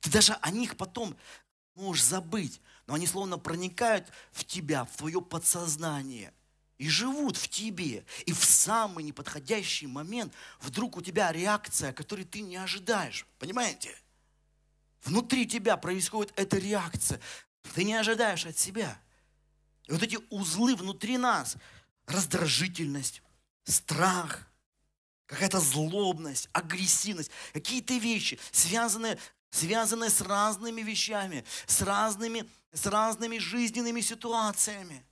Ты 0.00 0.10
даже 0.10 0.32
о 0.32 0.50
них 0.50 0.76
потом 0.76 1.16
можешь 1.80 2.04
забыть, 2.04 2.60
но 2.86 2.94
они 2.94 3.06
словно 3.06 3.38
проникают 3.38 4.08
в 4.32 4.44
тебя, 4.44 4.84
в 4.84 4.96
твое 4.96 5.20
подсознание 5.20 6.32
и 6.80 6.88
живут 6.88 7.36
в 7.36 7.46
тебе. 7.48 8.06
И 8.24 8.32
в 8.32 8.42
самый 8.42 9.04
неподходящий 9.04 9.86
момент 9.86 10.32
вдруг 10.60 10.96
у 10.96 11.02
тебя 11.02 11.30
реакция, 11.30 11.92
которой 11.92 12.24
ты 12.24 12.40
не 12.40 12.56
ожидаешь. 12.56 13.26
Понимаете? 13.38 13.94
Внутри 15.04 15.46
тебя 15.46 15.76
происходит 15.76 16.32
эта 16.36 16.56
реакция. 16.56 17.20
Ты 17.74 17.84
не 17.84 17.92
ожидаешь 17.92 18.46
от 18.46 18.58
себя. 18.58 18.98
И 19.88 19.92
вот 19.92 20.02
эти 20.02 20.18
узлы 20.30 20.74
внутри 20.74 21.18
нас, 21.18 21.56
раздражительность, 22.06 23.20
страх, 23.64 24.48
какая-то 25.26 25.60
злобность, 25.60 26.48
агрессивность, 26.52 27.30
какие-то 27.52 27.94
вещи, 27.98 28.38
связанные, 28.52 29.18
связанные 29.50 30.10
с 30.10 30.20
разными 30.20 30.80
вещами, 30.80 31.44
с 31.66 31.82
разными, 31.82 32.48
с 32.72 32.86
разными 32.86 33.38
жизненными 33.38 34.00
ситуациями. 34.00 35.04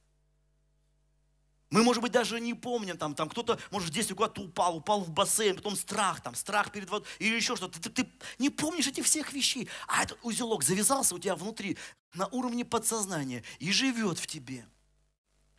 Мы, 1.71 1.83
может 1.83 2.01
быть, 2.01 2.13
даже 2.13 2.41
не 2.41 2.55
помним, 2.55 2.97
там, 2.97 3.15
там 3.15 3.29
кто-то, 3.29 3.59
может, 3.71 3.91
здесь 3.91 4.09
куда-то 4.09 4.41
упал, 4.41 4.77
упал 4.77 5.03
в 5.03 5.11
бассейн, 5.11 5.57
потом 5.57 5.77
страх, 5.77 6.23
там, 6.23 6.35
страх 6.35 6.73
перед 6.73 6.89
водой, 6.89 7.07
или 7.19 7.37
еще 7.37 7.57
что-то. 7.57 7.79
Ты, 7.79 7.91
ты, 7.91 8.05
ты 8.05 8.11
не 8.39 8.49
помнишь 8.49 8.87
этих 8.87 9.05
всех 9.05 9.35
вещей, 9.35 9.69
а 9.87 10.03
этот 10.03 10.19
узелок 10.23 10.63
завязался 10.63 11.15
у 11.15 11.19
тебя 11.19 11.37
внутри, 11.37 11.77
на 12.15 12.27
уровне 12.29 12.65
подсознания, 12.65 13.45
и 13.59 13.71
живет 13.71 14.19
в 14.19 14.27
тебе. 14.27 14.67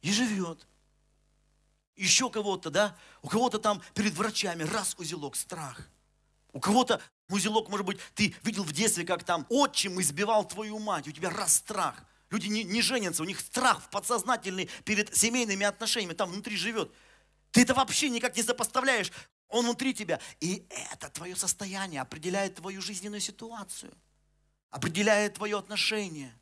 И 0.01 0.12
живет 0.12 0.65
еще 1.95 2.31
кого-то, 2.31 2.71
да, 2.71 2.98
у 3.21 3.27
кого-то 3.27 3.59
там 3.59 3.81
перед 3.93 4.13
врачами, 4.13 4.63
раз 4.63 4.95
узелок, 4.98 5.36
страх. 5.36 5.89
У 6.53 6.59
кого-то 6.59 7.01
узелок, 7.29 7.69
может 7.69 7.86
быть, 7.86 8.00
ты 8.15 8.36
видел 8.43 8.63
в 8.63 8.71
детстве, 8.71 9.05
как 9.05 9.24
там 9.24 9.45
отчим 9.50 10.01
избивал 10.01 10.48
твою 10.48 10.79
мать, 10.79 11.07
у 11.07 11.12
тебя 11.12 11.29
раз 11.29 11.55
страх. 11.55 12.03
Люди 12.29 12.48
не, 12.48 12.63
не 12.63 12.81
женятся, 12.81 13.24
у 13.24 13.25
них 13.25 13.39
страх 13.39 13.89
подсознательный 13.89 14.69
перед 14.86 15.15
семейными 15.15 15.65
отношениями, 15.65 16.13
там 16.13 16.29
внутри 16.29 16.57
живет. 16.57 16.91
Ты 17.51 17.62
это 17.62 17.74
вообще 17.74 18.09
никак 18.09 18.36
не 18.36 18.43
сопоставляешь. 18.43 19.12
Он 19.48 19.65
внутри 19.65 19.95
тебя. 19.95 20.19
И 20.39 20.67
это 20.91 21.09
твое 21.09 21.36
состояние 21.36 22.01
определяет 22.01 22.55
твою 22.55 22.81
жизненную 22.81 23.21
ситуацию, 23.21 23.91
определяет 24.69 25.36
твое 25.36 25.57
отношение. 25.57 26.36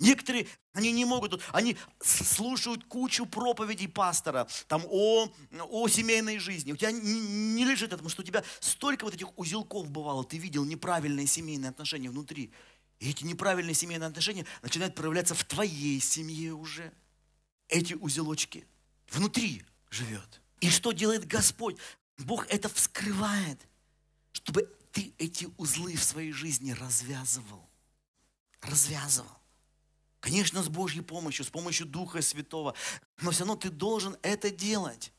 Некоторые, 0.00 0.48
они 0.72 0.90
не 0.90 1.04
могут, 1.04 1.40
они 1.52 1.76
слушают 2.00 2.84
кучу 2.84 3.26
проповедей 3.26 3.86
пастора 3.86 4.48
там, 4.66 4.82
о, 4.86 5.32
о 5.70 5.88
семейной 5.88 6.38
жизни. 6.38 6.72
У 6.72 6.76
тебя 6.76 6.90
не, 6.90 7.20
не 7.20 7.64
лежит 7.64 7.88
это, 7.88 7.96
потому 7.96 8.10
что 8.10 8.22
у 8.22 8.24
тебя 8.24 8.42
столько 8.60 9.04
вот 9.04 9.14
этих 9.14 9.38
узелков 9.38 9.88
бывало. 9.90 10.24
Ты 10.24 10.38
видел 10.38 10.64
неправильные 10.64 11.26
семейные 11.26 11.70
отношения 11.70 12.10
внутри. 12.10 12.52
И 12.98 13.10
эти 13.10 13.24
неправильные 13.24 13.74
семейные 13.74 14.08
отношения 14.08 14.46
начинают 14.62 14.94
проявляться 14.96 15.34
в 15.34 15.44
твоей 15.44 16.00
семье 16.00 16.54
уже. 16.54 16.92
Эти 17.68 17.94
узелочки 17.94 18.66
внутри 19.10 19.62
живет. 19.90 20.40
И 20.60 20.70
что 20.70 20.92
делает 20.92 21.26
Господь? 21.26 21.76
Бог 22.18 22.46
это 22.48 22.68
вскрывает, 22.68 23.60
чтобы 24.32 24.68
ты 24.92 25.14
эти 25.18 25.48
узлы 25.56 25.96
в 25.96 26.02
своей 26.02 26.32
жизни 26.32 26.72
развязывал. 26.72 27.68
Развязывал. 28.60 29.43
Конечно, 30.24 30.62
с 30.62 30.70
Божьей 30.70 31.02
помощью, 31.02 31.44
с 31.44 31.50
помощью 31.50 31.84
Духа 31.84 32.22
Святого. 32.22 32.74
Но 33.20 33.30
все 33.30 33.40
равно 33.40 33.56
ты 33.56 33.68
должен 33.68 34.16
это 34.22 34.48
делать. 34.48 35.12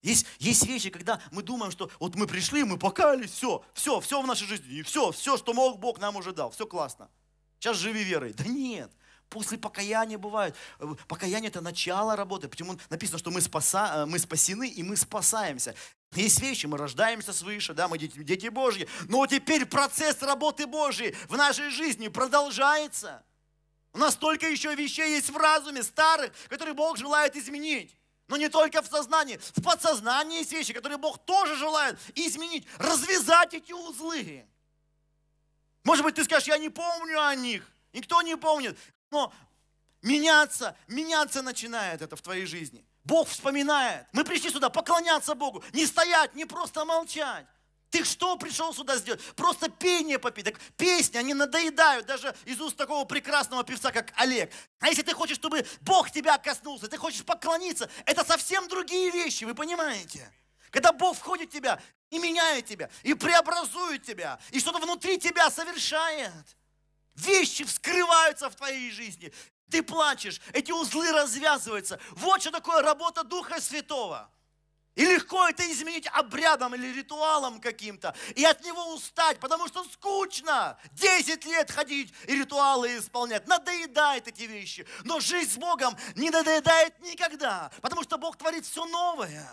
Есть, 0.00 0.26
есть 0.38 0.64
вещи, 0.64 0.90
когда 0.90 1.20
мы 1.32 1.42
думаем, 1.42 1.72
что 1.72 1.90
вот 1.98 2.14
мы 2.14 2.28
пришли, 2.28 2.62
мы 2.62 2.78
покаялись, 2.78 3.32
все, 3.32 3.64
все, 3.74 3.98
все 3.98 4.22
в 4.22 4.26
нашей 4.28 4.46
жизни, 4.46 4.76
и 4.76 4.82
все, 4.82 5.10
все, 5.10 5.36
что 5.36 5.54
мог, 5.54 5.80
Бог 5.80 5.98
нам 5.98 6.14
уже 6.14 6.32
дал, 6.32 6.52
все 6.52 6.68
классно. 6.68 7.10
Сейчас 7.58 7.78
живи 7.78 8.04
верой. 8.04 8.32
Да 8.32 8.44
нет, 8.44 8.92
после 9.28 9.58
покаяния 9.58 10.18
бывает. 10.18 10.54
Покаяние 11.08 11.48
это 11.48 11.60
начало 11.60 12.14
работы. 12.14 12.46
Почему 12.46 12.78
написано, 12.90 13.18
что 13.18 13.32
мы, 13.32 13.40
спаса, 13.40 13.92
э, 13.96 14.06
мы 14.06 14.20
спасены 14.20 14.68
и 14.68 14.84
мы 14.84 14.96
спасаемся. 14.96 15.74
Есть 16.12 16.40
вещи, 16.40 16.66
мы 16.66 16.78
рождаемся 16.78 17.32
свыше, 17.32 17.74
да, 17.74 17.88
мы 17.88 17.98
дети, 17.98 18.22
дети 18.22 18.46
Божьи. 18.50 18.86
Но 19.08 19.26
теперь 19.26 19.66
процесс 19.66 20.22
работы 20.22 20.68
Божьей 20.68 21.16
в 21.28 21.36
нашей 21.36 21.70
жизни 21.70 22.06
продолжается. 22.06 23.24
У 23.92 23.98
нас 23.98 24.14
столько 24.14 24.48
еще 24.48 24.74
вещей 24.74 25.14
есть 25.14 25.30
в 25.30 25.36
разуме, 25.36 25.82
старых, 25.82 26.32
которые 26.48 26.74
Бог 26.74 26.96
желает 26.96 27.36
изменить. 27.36 27.96
Но 28.28 28.36
не 28.36 28.48
только 28.48 28.80
в 28.82 28.86
сознании. 28.86 29.40
В 29.56 29.62
подсознании 29.62 30.38
есть 30.38 30.52
вещи, 30.52 30.72
которые 30.72 30.98
Бог 30.98 31.18
тоже 31.18 31.56
желает 31.56 31.98
изменить, 32.14 32.66
развязать 32.78 33.54
эти 33.54 33.72
узлы. 33.72 34.46
Может 35.82 36.04
быть, 36.04 36.14
ты 36.14 36.24
скажешь, 36.24 36.46
я 36.46 36.58
не 36.58 36.68
помню 36.68 37.20
о 37.20 37.34
них. 37.34 37.66
Никто 37.92 38.22
не 38.22 38.36
помнит. 38.36 38.78
Но 39.10 39.32
меняться, 40.02 40.76
меняться 40.86 41.42
начинает 41.42 42.02
это 42.02 42.14
в 42.14 42.22
твоей 42.22 42.46
жизни. 42.46 42.84
Бог 43.02 43.28
вспоминает. 43.28 44.06
Мы 44.12 44.24
пришли 44.24 44.50
сюда 44.50 44.70
поклоняться 44.70 45.34
Богу. 45.34 45.64
Не 45.72 45.84
стоять, 45.86 46.34
не 46.36 46.44
просто 46.44 46.84
молчать. 46.84 47.46
Ты 47.90 48.04
что 48.04 48.36
пришел 48.36 48.72
сюда 48.72 48.96
сделать? 48.96 49.20
Просто 49.34 49.68
пение 49.68 50.18
попить. 50.18 50.44
Так 50.44 50.60
песни, 50.76 51.18
они 51.18 51.34
надоедают 51.34 52.06
даже 52.06 52.34
из 52.44 52.60
уст 52.60 52.76
такого 52.76 53.04
прекрасного 53.04 53.64
певца, 53.64 53.90
как 53.90 54.12
Олег. 54.16 54.52
А 54.78 54.88
если 54.88 55.02
ты 55.02 55.12
хочешь, 55.12 55.36
чтобы 55.36 55.66
Бог 55.80 56.10
тебя 56.10 56.38
коснулся, 56.38 56.86
ты 56.86 56.96
хочешь 56.96 57.24
поклониться, 57.24 57.90
это 58.06 58.24
совсем 58.24 58.68
другие 58.68 59.10
вещи, 59.10 59.42
вы 59.44 59.54
понимаете? 59.54 60.32
Когда 60.70 60.92
Бог 60.92 61.16
входит 61.16 61.50
в 61.50 61.52
тебя 61.52 61.82
и 62.10 62.20
меняет 62.20 62.66
тебя, 62.66 62.88
и 63.02 63.14
преобразует 63.14 64.04
тебя, 64.04 64.38
и 64.52 64.60
что-то 64.60 64.78
внутри 64.78 65.18
тебя 65.18 65.50
совершает. 65.50 66.56
Вещи 67.16 67.64
вскрываются 67.64 68.48
в 68.50 68.54
твоей 68.54 68.92
жизни. 68.92 69.32
Ты 69.68 69.82
плачешь, 69.82 70.40
эти 70.52 70.70
узлы 70.70 71.10
развязываются. 71.10 71.98
Вот 72.12 72.40
что 72.40 72.52
такое 72.52 72.82
работа 72.82 73.24
Духа 73.24 73.60
Святого. 73.60 74.30
И 75.00 75.04
легко 75.06 75.48
это 75.48 75.62
изменить 75.72 76.06
обрядом 76.12 76.74
или 76.74 76.92
ритуалом 76.92 77.58
каким-то. 77.58 78.14
И 78.36 78.44
от 78.44 78.62
него 78.62 78.92
устать, 78.92 79.40
потому 79.40 79.66
что 79.66 79.82
скучно. 79.84 80.76
Десять 80.92 81.46
лет 81.46 81.70
ходить 81.70 82.12
и 82.26 82.36
ритуалы 82.36 82.98
исполнять. 82.98 83.48
Надоедает 83.48 84.28
эти 84.28 84.42
вещи. 84.42 84.86
Но 85.04 85.18
жизнь 85.18 85.52
с 85.52 85.56
Богом 85.56 85.96
не 86.16 86.28
надоедает 86.28 87.00
никогда. 87.00 87.70
Потому 87.80 88.02
что 88.02 88.18
Бог 88.18 88.36
творит 88.36 88.66
все 88.66 88.84
новое. 88.84 89.48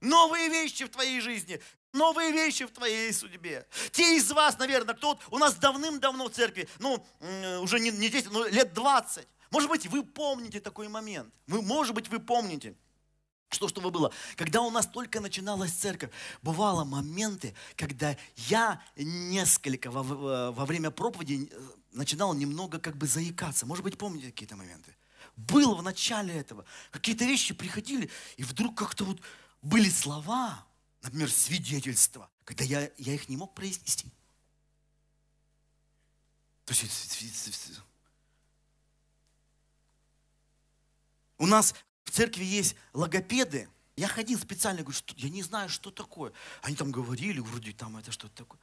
Новые 0.00 0.48
вещи 0.48 0.84
в 0.84 0.88
твоей 0.88 1.20
жизни. 1.20 1.62
Новые 1.92 2.32
вещи 2.32 2.64
в 2.64 2.72
твоей 2.72 3.12
судьбе. 3.12 3.68
Те 3.92 4.16
из 4.16 4.32
вас, 4.32 4.58
наверное, 4.58 4.96
кто 4.96 5.16
у 5.30 5.38
нас 5.38 5.54
давным-давно 5.54 6.24
в 6.24 6.32
церкви, 6.32 6.68
ну, 6.80 7.06
уже 7.60 7.78
не, 7.78 7.92
не 7.92 8.08
10, 8.08 8.32
но 8.32 8.46
лет 8.48 8.72
20. 8.72 9.28
Может 9.52 9.68
быть, 9.68 9.86
вы 9.86 10.02
помните 10.02 10.58
такой 10.58 10.88
момент. 10.88 11.32
Вы, 11.46 11.62
может 11.62 11.94
быть, 11.94 12.08
вы 12.08 12.18
помните. 12.18 12.74
Что, 13.52 13.68
что 13.68 13.90
было? 13.90 14.10
Когда 14.36 14.62
у 14.62 14.70
нас 14.70 14.86
только 14.86 15.20
начиналась 15.20 15.72
церковь, 15.72 16.10
бывало 16.40 16.84
моменты, 16.84 17.54
когда 17.76 18.16
я 18.36 18.82
несколько 18.96 19.90
во, 19.90 20.02
во 20.52 20.64
время 20.64 20.90
проповеди 20.90 21.50
э, 21.52 21.60
начинал 21.92 22.32
немного 22.32 22.78
как 22.78 22.96
бы 22.96 23.06
заикаться. 23.06 23.66
Может 23.66 23.84
быть, 23.84 23.98
помните 23.98 24.30
какие-то 24.30 24.56
моменты? 24.56 24.96
Было 25.36 25.74
в 25.74 25.82
начале 25.82 26.32
этого. 26.34 26.64
Какие-то 26.90 27.26
вещи 27.26 27.52
приходили, 27.52 28.08
и 28.38 28.42
вдруг 28.42 28.74
как-то 28.74 29.04
вот 29.04 29.20
были 29.60 29.90
слова, 29.90 30.66
например, 31.02 31.30
свидетельства, 31.30 32.30
когда 32.44 32.64
я, 32.64 32.90
я 32.96 33.12
их 33.12 33.28
не 33.28 33.36
мог 33.36 33.54
произнести. 33.54 34.08
То 36.64 36.72
есть 36.72 37.82
у 41.36 41.46
нас 41.46 41.74
церкви 42.12 42.44
есть 42.44 42.76
логопеды. 42.92 43.68
Я 43.96 44.08
ходил 44.08 44.38
специально, 44.38 44.82
говорю, 44.82 44.96
что, 44.96 45.14
я 45.16 45.28
не 45.28 45.42
знаю, 45.42 45.68
что 45.68 45.90
такое. 45.90 46.32
Они 46.62 46.76
там 46.76 46.90
говорили, 46.90 47.40
вроде 47.40 47.72
там 47.72 47.96
это 47.96 48.12
что-то 48.12 48.34
такое. 48.34 48.60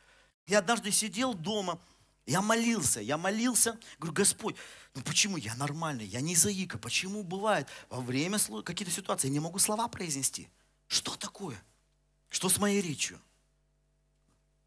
Я 0.48 0.60
однажды 0.60 0.92
сидел 0.92 1.34
дома, 1.34 1.80
я 2.26 2.42
молился, 2.42 3.02
я 3.02 3.18
молился, 3.18 3.80
говорю, 3.98 4.14
Господь, 4.14 4.56
ну 4.96 5.02
почему 5.02 5.38
я 5.38 5.56
нормальный, 5.56 6.06
я 6.06 6.22
не 6.22 6.36
заика, 6.36 6.78
почему 6.78 7.24
бывает 7.24 7.68
во 7.90 8.02
время 8.02 8.38
каких-то 8.64 8.94
ситуаций 8.94 9.28
я 9.30 9.34
не 9.34 9.40
могу 9.40 9.60
слова 9.60 9.88
произнести? 9.88 10.50
Что 10.88 11.16
такое? 11.16 11.62
Что 12.30 12.50
с 12.50 12.58
моей 12.58 12.82
речью? 12.82 13.20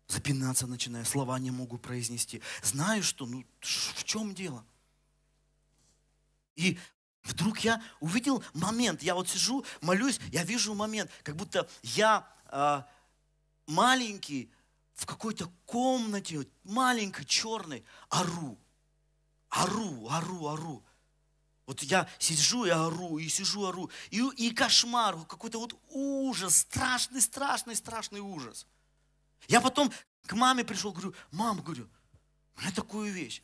Запинаться 0.09 0.67
начинаю, 0.67 1.05
слова 1.05 1.39
не 1.39 1.51
могу 1.51 1.79
произнести. 1.79 2.43
Знаю, 2.63 3.03
что, 3.03 3.27
ну 3.27 3.45
в 3.61 4.05
чем 4.05 4.35
дело? 4.35 4.65
И 6.57 6.79
Вдруг 7.23 7.61
я 7.61 7.83
увидел 8.01 8.43
момент, 8.53 9.03
я 9.03 9.15
вот 9.15 9.29
сижу, 9.29 9.65
молюсь, 9.81 10.19
я 10.33 10.43
вижу 10.43 10.75
момент, 10.75 11.11
как 11.23 11.37
будто 11.37 11.69
я 11.83 12.27
э, 12.47 12.83
маленький 13.67 14.51
в 14.95 15.07
какой-то 15.07 15.51
комнате, 15.65 16.47
маленькой, 16.65 17.25
черной, 17.25 17.85
ору. 18.09 18.59
Ору, 19.51 20.09
ору, 20.09 20.49
ору. 20.49 20.85
Вот 21.67 21.83
я 21.83 22.09
сижу 22.19 22.65
и 22.65 22.71
ору, 22.71 23.19
и 23.19 23.29
сижу, 23.29 23.67
ору. 23.67 23.91
И, 24.11 24.21
и 24.37 24.51
кошмар, 24.51 25.17
какой-то 25.27 25.61
вот 25.61 25.79
ужас, 25.91 26.57
страшный, 26.57 27.21
страшный, 27.21 27.77
страшный 27.77 28.21
ужас. 28.21 28.67
Я 29.49 29.61
потом 29.61 29.93
к 30.27 30.33
маме 30.33 30.65
пришел, 30.65 30.93
говорю, 30.93 31.15
мам, 31.31 31.61
говорю, 31.63 31.89
у 32.57 32.61
меня 32.61 32.73
такую 32.73 33.13
вещь. 33.13 33.43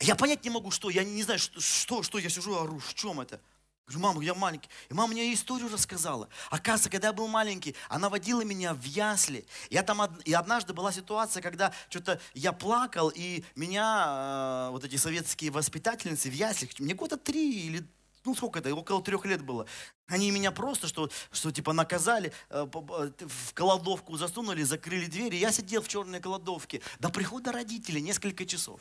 Я 0.00 0.16
понять 0.16 0.44
не 0.44 0.50
могу, 0.50 0.70
что, 0.70 0.88
я 0.88 1.04
не 1.04 1.22
знаю, 1.22 1.38
что, 1.38 1.60
что, 1.60 2.02
что 2.02 2.18
я 2.18 2.30
сижу, 2.30 2.56
ору, 2.56 2.78
в 2.78 2.94
чем 2.94 3.20
это. 3.20 3.40
Говорю, 3.86 4.00
мама, 4.00 4.24
я 4.24 4.34
маленький. 4.34 4.70
И 4.88 4.94
мама 4.94 5.12
мне 5.12 5.34
историю 5.34 5.68
рассказала. 5.68 6.28
Оказывается, 6.48 6.90
когда 6.90 7.08
я 7.08 7.12
был 7.12 7.28
маленький, 7.28 7.74
она 7.88 8.08
водила 8.08 8.42
меня 8.42 8.72
в 8.72 8.84
ясли. 8.84 9.44
Я 9.68 9.82
там, 9.82 10.00
и 10.24 10.32
однажды 10.32 10.72
была 10.72 10.92
ситуация, 10.92 11.42
когда 11.42 11.72
что-то 11.88 12.20
я 12.34 12.52
плакал, 12.52 13.12
и 13.14 13.44
меня 13.56 14.68
э, 14.68 14.70
вот 14.70 14.84
эти 14.84 14.96
советские 14.96 15.50
воспитательницы 15.50 16.30
в 16.30 16.34
яслях, 16.34 16.70
мне 16.78 16.94
года 16.94 17.16
три 17.16 17.66
или 17.66 17.84
ну 18.24 18.34
сколько 18.34 18.58
это, 18.58 18.74
около 18.74 19.02
трех 19.02 19.24
лет 19.24 19.42
было. 19.42 19.66
Они 20.06 20.30
меня 20.30 20.52
просто, 20.52 20.86
что, 20.86 21.10
что 21.32 21.50
типа 21.50 21.72
наказали, 21.72 22.32
э, 22.50 22.66
в 22.72 23.54
кладовку 23.54 24.16
засунули, 24.16 24.62
закрыли 24.62 25.06
двери. 25.06 25.36
Я 25.36 25.52
сидел 25.52 25.82
в 25.82 25.88
черной 25.88 26.20
кладовке 26.20 26.80
до 27.00 27.08
прихода 27.10 27.50
родителей 27.50 28.00
несколько 28.00 28.46
часов. 28.46 28.80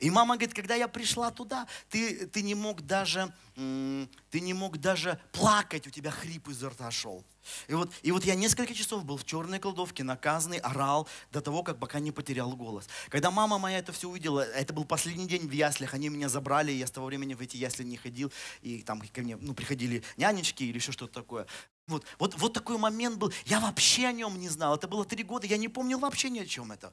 И 0.00 0.10
мама 0.10 0.36
говорит, 0.36 0.54
когда 0.54 0.74
я 0.74 0.88
пришла 0.88 1.30
туда, 1.30 1.66
ты, 1.88 2.26
ты, 2.26 2.42
не 2.42 2.54
мог 2.54 2.82
даже, 2.82 3.32
ты 3.54 4.40
не 4.40 4.54
мог 4.54 4.78
даже 4.78 5.18
плакать, 5.32 5.86
у 5.86 5.90
тебя 5.90 6.10
хрип 6.10 6.48
изо 6.48 6.70
рта 6.70 6.90
шел. 6.90 7.24
И 7.66 7.74
вот, 7.74 7.90
и 8.02 8.12
вот 8.12 8.24
я 8.24 8.34
несколько 8.34 8.74
часов 8.74 9.04
был 9.04 9.16
в 9.16 9.24
черной 9.24 9.58
кладовке, 9.58 10.04
наказанный, 10.04 10.58
орал 10.58 11.08
до 11.32 11.40
того, 11.40 11.62
как 11.62 11.78
пока 11.78 11.98
не 11.98 12.12
потерял 12.12 12.54
голос. 12.54 12.88
Когда 13.08 13.30
мама 13.30 13.58
моя 13.58 13.78
это 13.78 13.92
все 13.92 14.08
увидела, 14.08 14.40
это 14.40 14.72
был 14.72 14.84
последний 14.84 15.26
день 15.26 15.48
в 15.48 15.52
яслях, 15.52 15.94
они 15.94 16.08
меня 16.08 16.28
забрали, 16.28 16.72
я 16.72 16.86
с 16.86 16.90
того 16.90 17.06
времени 17.06 17.34
в 17.34 17.40
эти 17.40 17.56
ясли 17.56 17.84
не 17.84 17.96
ходил, 17.96 18.32
и 18.62 18.82
там 18.82 19.00
ко 19.00 19.22
мне 19.22 19.36
ну, 19.36 19.54
приходили 19.54 20.02
нянечки 20.16 20.64
или 20.64 20.76
еще 20.76 20.92
что-то 20.92 21.14
такое. 21.14 21.46
Вот, 21.86 22.04
вот, 22.18 22.34
вот 22.34 22.52
такой 22.52 22.76
момент 22.76 23.16
был, 23.16 23.32
я 23.46 23.60
вообще 23.60 24.06
о 24.06 24.12
нем 24.12 24.38
не 24.38 24.48
знал, 24.48 24.76
это 24.76 24.86
было 24.88 25.04
три 25.04 25.24
года, 25.24 25.46
я 25.46 25.56
не 25.56 25.68
помнил 25.68 25.98
вообще 25.98 26.28
ни 26.28 26.40
о 26.40 26.46
чем 26.46 26.70
это. 26.70 26.92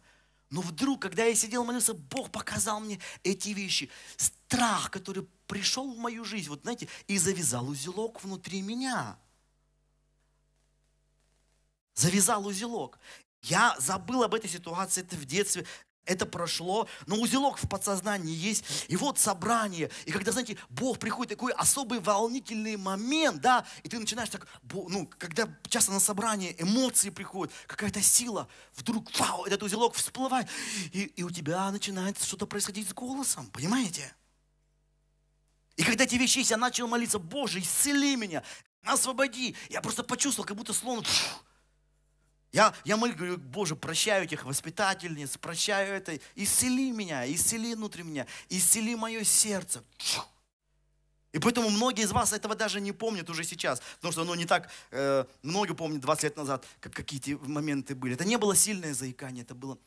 Но 0.55 0.61
вдруг, 0.61 1.01
когда 1.01 1.25
я 1.25 1.35
сидел 1.35 1.65
молился, 1.65 1.93
Бог 1.93 2.31
показал 2.31 2.79
мне 2.79 2.97
эти 3.23 3.49
вещи. 3.49 3.91
Страх, 4.15 4.89
который 4.89 5.27
пришел 5.47 5.93
в 5.93 5.97
мою 5.97 6.23
жизнь, 6.23 6.47
вот 6.47 6.61
знаете, 6.61 6.87
и 7.07 7.17
завязал 7.17 7.67
узелок 7.67 8.23
внутри 8.23 8.61
меня. 8.61 9.19
Завязал 11.93 12.47
узелок. 12.47 12.99
Я 13.41 13.75
забыл 13.79 14.23
об 14.23 14.33
этой 14.33 14.49
ситуации, 14.49 15.01
это 15.01 15.17
в 15.17 15.25
детстве 15.25 15.65
это 16.05 16.25
прошло, 16.25 16.87
но 17.07 17.15
узелок 17.17 17.57
в 17.57 17.67
подсознании 17.67 18.33
есть. 18.33 18.63
И 18.87 18.95
вот 18.95 19.19
собрание. 19.19 19.89
И 20.05 20.11
когда, 20.11 20.31
знаете, 20.31 20.57
Бог 20.69 20.99
приходит, 20.99 21.31
такой 21.31 21.51
особый 21.53 21.99
волнительный 21.99 22.77
момент, 22.77 23.41
да, 23.41 23.65
и 23.83 23.89
ты 23.89 23.99
начинаешь 23.99 24.29
так, 24.29 24.47
ну, 24.71 25.09
когда 25.17 25.49
часто 25.67 25.91
на 25.91 25.99
собрание 25.99 26.55
эмоции 26.61 27.09
приходят, 27.09 27.53
какая-то 27.67 28.01
сила, 28.01 28.47
вдруг, 28.75 29.09
вау, 29.19 29.45
этот 29.45 29.63
узелок 29.63 29.95
всплывает, 29.95 30.47
и, 30.93 31.03
и 31.15 31.23
у 31.23 31.31
тебя 31.31 31.69
начинает 31.71 32.21
что-то 32.21 32.45
происходить 32.45 32.89
с 32.89 32.93
голосом, 32.93 33.47
понимаете? 33.47 34.13
И 35.75 35.83
когда 35.83 36.05
эти 36.05 36.15
вещи 36.15 36.39
есть, 36.39 36.51
я 36.51 36.57
начал 36.57 36.87
молиться, 36.87 37.19
Боже, 37.19 37.59
исцели 37.59 38.15
меня, 38.15 38.43
освободи. 38.83 39.55
Я 39.69 39.81
просто 39.81 40.03
почувствовал, 40.03 40.47
как 40.47 40.55
будто 40.55 40.73
слон, 40.73 41.03
я, 42.55 42.73
я 42.85 42.95
молю, 42.95 43.13
говорю, 43.13 43.37
Боже, 43.37 43.75
прощаю 43.75 44.23
этих 44.23 44.45
воспитательниц, 44.45 45.37
прощаю 45.37 45.93
это, 45.93 46.17
исцели 46.35 46.89
меня, 46.89 47.29
исцели 47.29 47.75
внутри 47.75 48.03
меня, 48.03 48.27
исцели 48.47 48.95
мое 48.95 49.25
сердце. 49.25 49.83
И 51.33 51.39
поэтому 51.39 51.69
многие 51.69 52.05
из 52.05 52.13
вас 52.13 52.31
этого 52.31 52.55
даже 52.55 52.79
не 52.79 52.93
помнят 52.93 53.29
уже 53.29 53.43
сейчас, 53.43 53.81
потому 53.97 54.13
что 54.13 54.21
оно 54.21 54.35
не 54.35 54.45
так, 54.45 54.71
э, 54.91 55.25
многие 55.43 55.75
помнят 55.75 55.99
20 55.99 56.23
лет 56.23 56.37
назад, 56.37 56.65
как 56.79 56.93
какие-то 56.93 57.37
моменты 57.45 57.93
были. 57.93 58.13
Это 58.13 58.23
не 58.23 58.37
было 58.37 58.55
сильное 58.55 58.93
заикание, 58.93 59.43
это 59.43 59.53
было 59.53 59.77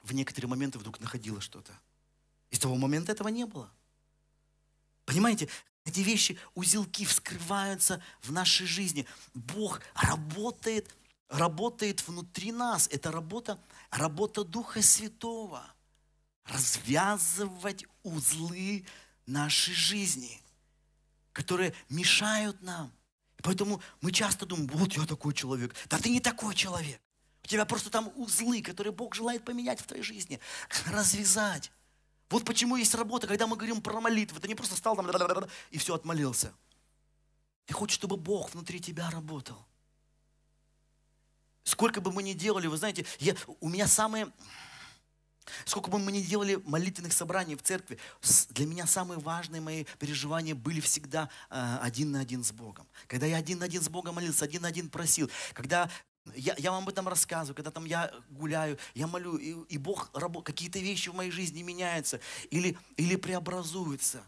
в 0.00 0.14
некоторые 0.14 0.48
моменты 0.48 0.78
вдруг 0.78 1.00
находило 1.00 1.40
что-то. 1.40 1.72
И 2.52 2.54
с 2.54 2.60
того 2.60 2.76
момента 2.76 3.10
этого 3.10 3.26
не 3.26 3.46
было. 3.46 3.68
Понимаете, 5.06 5.48
эти 5.84 6.02
вещи, 6.02 6.38
узелки 6.54 7.04
вскрываются 7.04 8.00
в 8.22 8.30
нашей 8.30 8.68
жизни. 8.68 9.06
Бог 9.34 9.80
работает 9.96 10.88
работает 11.28 12.06
внутри 12.06 12.52
нас. 12.52 12.88
Это 12.90 13.10
работа, 13.10 13.58
работа 13.90 14.44
Духа 14.44 14.82
Святого. 14.82 15.64
Развязывать 16.44 17.84
узлы 18.02 18.84
нашей 19.26 19.74
жизни, 19.74 20.40
которые 21.32 21.74
мешают 21.88 22.60
нам. 22.62 22.92
Поэтому 23.42 23.80
мы 24.00 24.12
часто 24.12 24.46
думаем, 24.46 24.68
вот 24.68 24.92
я 24.92 25.06
такой 25.06 25.34
человек. 25.34 25.74
Да 25.88 25.98
ты 25.98 26.10
не 26.10 26.20
такой 26.20 26.54
человек. 26.54 27.00
У 27.42 27.46
тебя 27.46 27.66
просто 27.66 27.90
там 27.90 28.10
узлы, 28.16 28.62
которые 28.62 28.92
Бог 28.92 29.14
желает 29.14 29.44
поменять 29.44 29.80
в 29.80 29.86
твоей 29.86 30.02
жизни. 30.02 30.40
Развязать. 30.86 31.70
Вот 32.30 32.44
почему 32.44 32.76
есть 32.76 32.94
работа, 32.94 33.26
когда 33.26 33.46
мы 33.46 33.56
говорим 33.56 33.82
про 33.82 34.00
молитву. 34.00 34.40
Ты 34.40 34.48
не 34.48 34.54
просто 34.54 34.76
стал 34.76 34.96
там 34.96 35.10
и 35.70 35.78
все 35.78 35.94
отмолился. 35.94 36.52
Ты 37.66 37.74
хочешь, 37.74 37.96
чтобы 37.96 38.16
Бог 38.16 38.52
внутри 38.54 38.80
тебя 38.80 39.10
работал. 39.10 39.66
Сколько 41.64 42.00
бы 42.00 42.12
мы 42.12 42.22
ни 42.22 42.34
делали, 42.34 42.66
вы 42.66 42.76
знаете, 42.76 43.06
я, 43.18 43.34
у 43.60 43.68
меня 43.68 43.88
самые... 43.88 44.30
Сколько 45.66 45.90
бы 45.90 45.98
мы 45.98 46.10
ни 46.10 46.22
делали 46.22 46.54
молитвенных 46.64 47.12
собраний 47.12 47.54
в 47.54 47.62
церкви, 47.62 47.98
для 48.50 48.66
меня 48.66 48.86
самые 48.86 49.18
важные 49.18 49.60
мои 49.60 49.84
переживания 49.98 50.54
были 50.54 50.80
всегда 50.80 51.28
э, 51.50 51.78
один 51.82 52.12
на 52.12 52.20
один 52.20 52.42
с 52.42 52.50
Богом. 52.50 52.86
Когда 53.08 53.26
я 53.26 53.36
один 53.36 53.58
на 53.58 53.66
один 53.66 53.82
с 53.82 53.90
Богом 53.90 54.14
молился, 54.14 54.46
один 54.46 54.62
на 54.62 54.68
один 54.68 54.88
просил, 54.88 55.30
когда 55.52 55.90
я, 56.34 56.54
я 56.56 56.70
вам 56.70 56.84
об 56.84 56.88
этом 56.88 57.06
рассказываю, 57.08 57.54
когда 57.54 57.70
там 57.70 57.84
я 57.84 58.10
гуляю, 58.30 58.78
я 58.94 59.06
молю, 59.06 59.36
и, 59.36 59.52
и 59.68 59.76
Бог, 59.76 60.10
какие-то 60.42 60.78
вещи 60.78 61.10
в 61.10 61.14
моей 61.14 61.30
жизни 61.30 61.62
меняются 61.62 62.20
или, 62.50 62.78
или 62.96 63.16
преобразуются. 63.16 64.22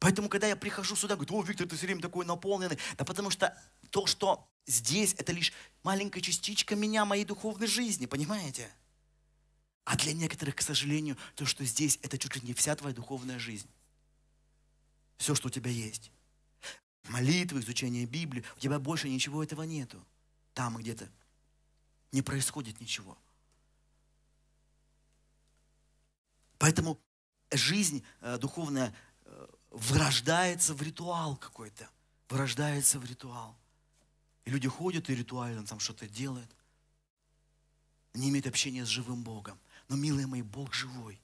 Поэтому, 0.00 0.28
когда 0.28 0.48
я 0.48 0.56
прихожу 0.56 0.96
сюда, 0.96 1.14
говорю, 1.14 1.36
о, 1.36 1.42
Виктор, 1.44 1.68
ты 1.68 1.76
все 1.76 1.86
время 1.86 2.02
такой 2.02 2.26
наполненный. 2.26 2.78
Да 2.98 3.04
потому 3.04 3.30
что 3.30 3.56
то, 3.90 4.06
что 4.06 4.48
здесь, 4.66 5.14
это 5.18 5.32
лишь 5.32 5.52
маленькая 5.82 6.20
частичка 6.20 6.76
меня, 6.76 7.04
моей 7.04 7.24
духовной 7.24 7.66
жизни, 7.66 8.06
понимаете? 8.06 8.70
А 9.84 9.96
для 9.96 10.12
некоторых, 10.12 10.56
к 10.56 10.62
сожалению, 10.62 11.16
то, 11.34 11.44
что 11.44 11.64
здесь, 11.64 11.98
это 12.02 12.18
чуть 12.18 12.36
ли 12.36 12.42
не 12.42 12.54
вся 12.54 12.76
твоя 12.76 12.94
духовная 12.94 13.38
жизнь. 13.38 13.68
Все, 15.16 15.34
что 15.34 15.48
у 15.48 15.50
тебя 15.50 15.70
есть. 15.70 16.10
Молитвы, 17.08 17.60
изучение 17.60 18.06
Библии, 18.06 18.44
у 18.56 18.60
тебя 18.60 18.78
больше 18.78 19.08
ничего 19.08 19.42
этого 19.42 19.62
нету. 19.62 20.04
Там 20.54 20.76
где-то 20.76 21.08
не 22.12 22.22
происходит 22.22 22.80
ничего. 22.80 23.18
Поэтому 26.58 27.00
жизнь 27.50 28.04
э, 28.20 28.38
духовная 28.38 28.94
э, 29.24 29.46
вырождается 29.70 30.74
в 30.74 30.82
ритуал 30.82 31.36
какой-то. 31.36 31.88
Вырождается 32.28 33.00
в 33.00 33.04
ритуал. 33.04 33.56
И 34.44 34.50
люди 34.50 34.68
ходят 34.68 35.08
и 35.08 35.14
ритуально 35.14 35.64
там 35.64 35.78
что-то 35.78 36.08
делают. 36.08 36.50
Не 38.14 38.28
имеют 38.28 38.46
общения 38.46 38.84
с 38.84 38.88
живым 38.88 39.22
Богом. 39.22 39.58
Но, 39.88 39.96
милые 39.96 40.26
мои, 40.26 40.42
Бог 40.42 40.74
живой. 40.74 41.20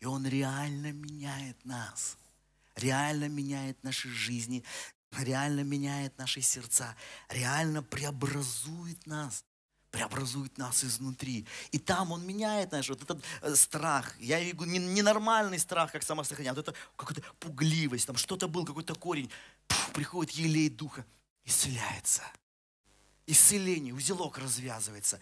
И 0.00 0.06
Он 0.06 0.26
реально 0.26 0.92
меняет 0.92 1.64
нас. 1.64 2.16
Реально 2.76 3.28
меняет 3.28 3.82
наши 3.82 4.08
жизни. 4.08 4.64
Реально 5.18 5.64
меняет 5.64 6.16
наши 6.18 6.40
сердца. 6.40 6.96
Реально 7.28 7.82
преобразует 7.82 9.06
нас 9.06 9.44
преобразует 9.90 10.56
нас 10.56 10.84
изнутри. 10.84 11.46
И 11.72 11.78
там 11.78 12.12
он 12.12 12.24
меняет, 12.24 12.68
знаешь, 12.70 12.88
вот 12.88 13.02
этот 13.02 13.22
э, 13.42 13.54
страх. 13.54 14.14
Я 14.20 14.38
говорю, 14.54 14.70
не, 14.70 14.78
не 14.78 15.02
нормальный 15.02 15.58
страх, 15.58 15.92
как 15.92 16.02
самосохранение, 16.02 16.52
а 16.52 16.54
вот 16.54 16.68
это 16.68 16.78
какая-то 16.96 17.22
пугливость, 17.38 18.06
там 18.06 18.16
что-то 18.16 18.48
был, 18.48 18.64
какой-то 18.64 18.94
корень. 18.94 19.30
Пух, 19.66 19.92
приходит 19.92 20.32
елей 20.32 20.68
духа, 20.68 21.04
исцеляется. 21.44 22.22
Исцеление, 23.30 23.94
узелок 23.94 24.38
развязывается. 24.38 25.20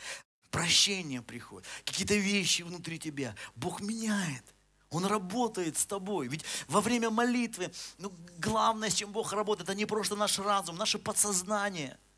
Прощение 0.51 1.23
приходит. 1.23 1.69
Какие-то 1.85 2.15
вещи 2.15 2.63
внутри 2.63 2.99
тебя. 2.99 3.35
Бог 3.55 3.81
меняет. 3.81 4.45
Он 4.91 5.05
работает 5.05 5.77
с 5.77 5.85
тобой. 5.85 6.29
Ведь 6.29 6.45
во 6.69 6.81
время 6.81 7.11
молитвы, 7.11 7.71
ну, 7.99 8.13
главное, 8.39 8.89
с 8.89 8.95
чем 8.95 9.13
Бог 9.13 9.33
работает, 9.33 9.69
это 9.69 9.77
не 9.77 9.85
просто 9.85 10.17
наш 10.17 10.39
разум, 10.39 10.77
наше 10.77 10.99
подсознание– 10.99 11.99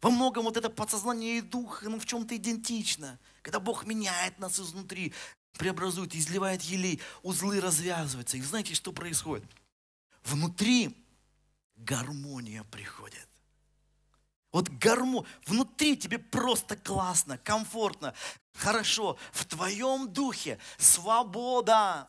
во 0.00 0.10
многом 0.10 0.44
вот 0.44 0.56
это 0.56 0.70
подсознание 0.70 1.38
и 1.38 1.40
дух 1.42 1.82
ну, 1.82 1.98
в 1.98 2.06
чем-то 2.06 2.36
идентично. 2.36 3.18
Когда 3.42 3.60
Бог 3.60 3.84
меняет 3.84 4.38
нас 4.38 4.58
изнутри, 4.58 5.12
преобразует, 5.58 6.14
изливает 6.14 6.62
елей, 6.62 7.00
узлы 7.22 7.60
развязываются. 7.60 8.36
И 8.36 8.42
знаете, 8.42 8.74
что 8.74 8.92
происходит? 8.92 9.44
Внутри 10.24 10.96
гармония 11.76 12.64
приходит. 12.64 13.28
Вот 14.52 14.68
гармо, 14.68 15.24
внутри 15.46 15.96
тебе 15.96 16.18
просто 16.18 16.76
классно, 16.76 17.38
комфортно, 17.38 18.14
хорошо. 18.54 19.16
В 19.32 19.44
твоем 19.44 20.12
духе 20.12 20.58
свобода. 20.76 22.08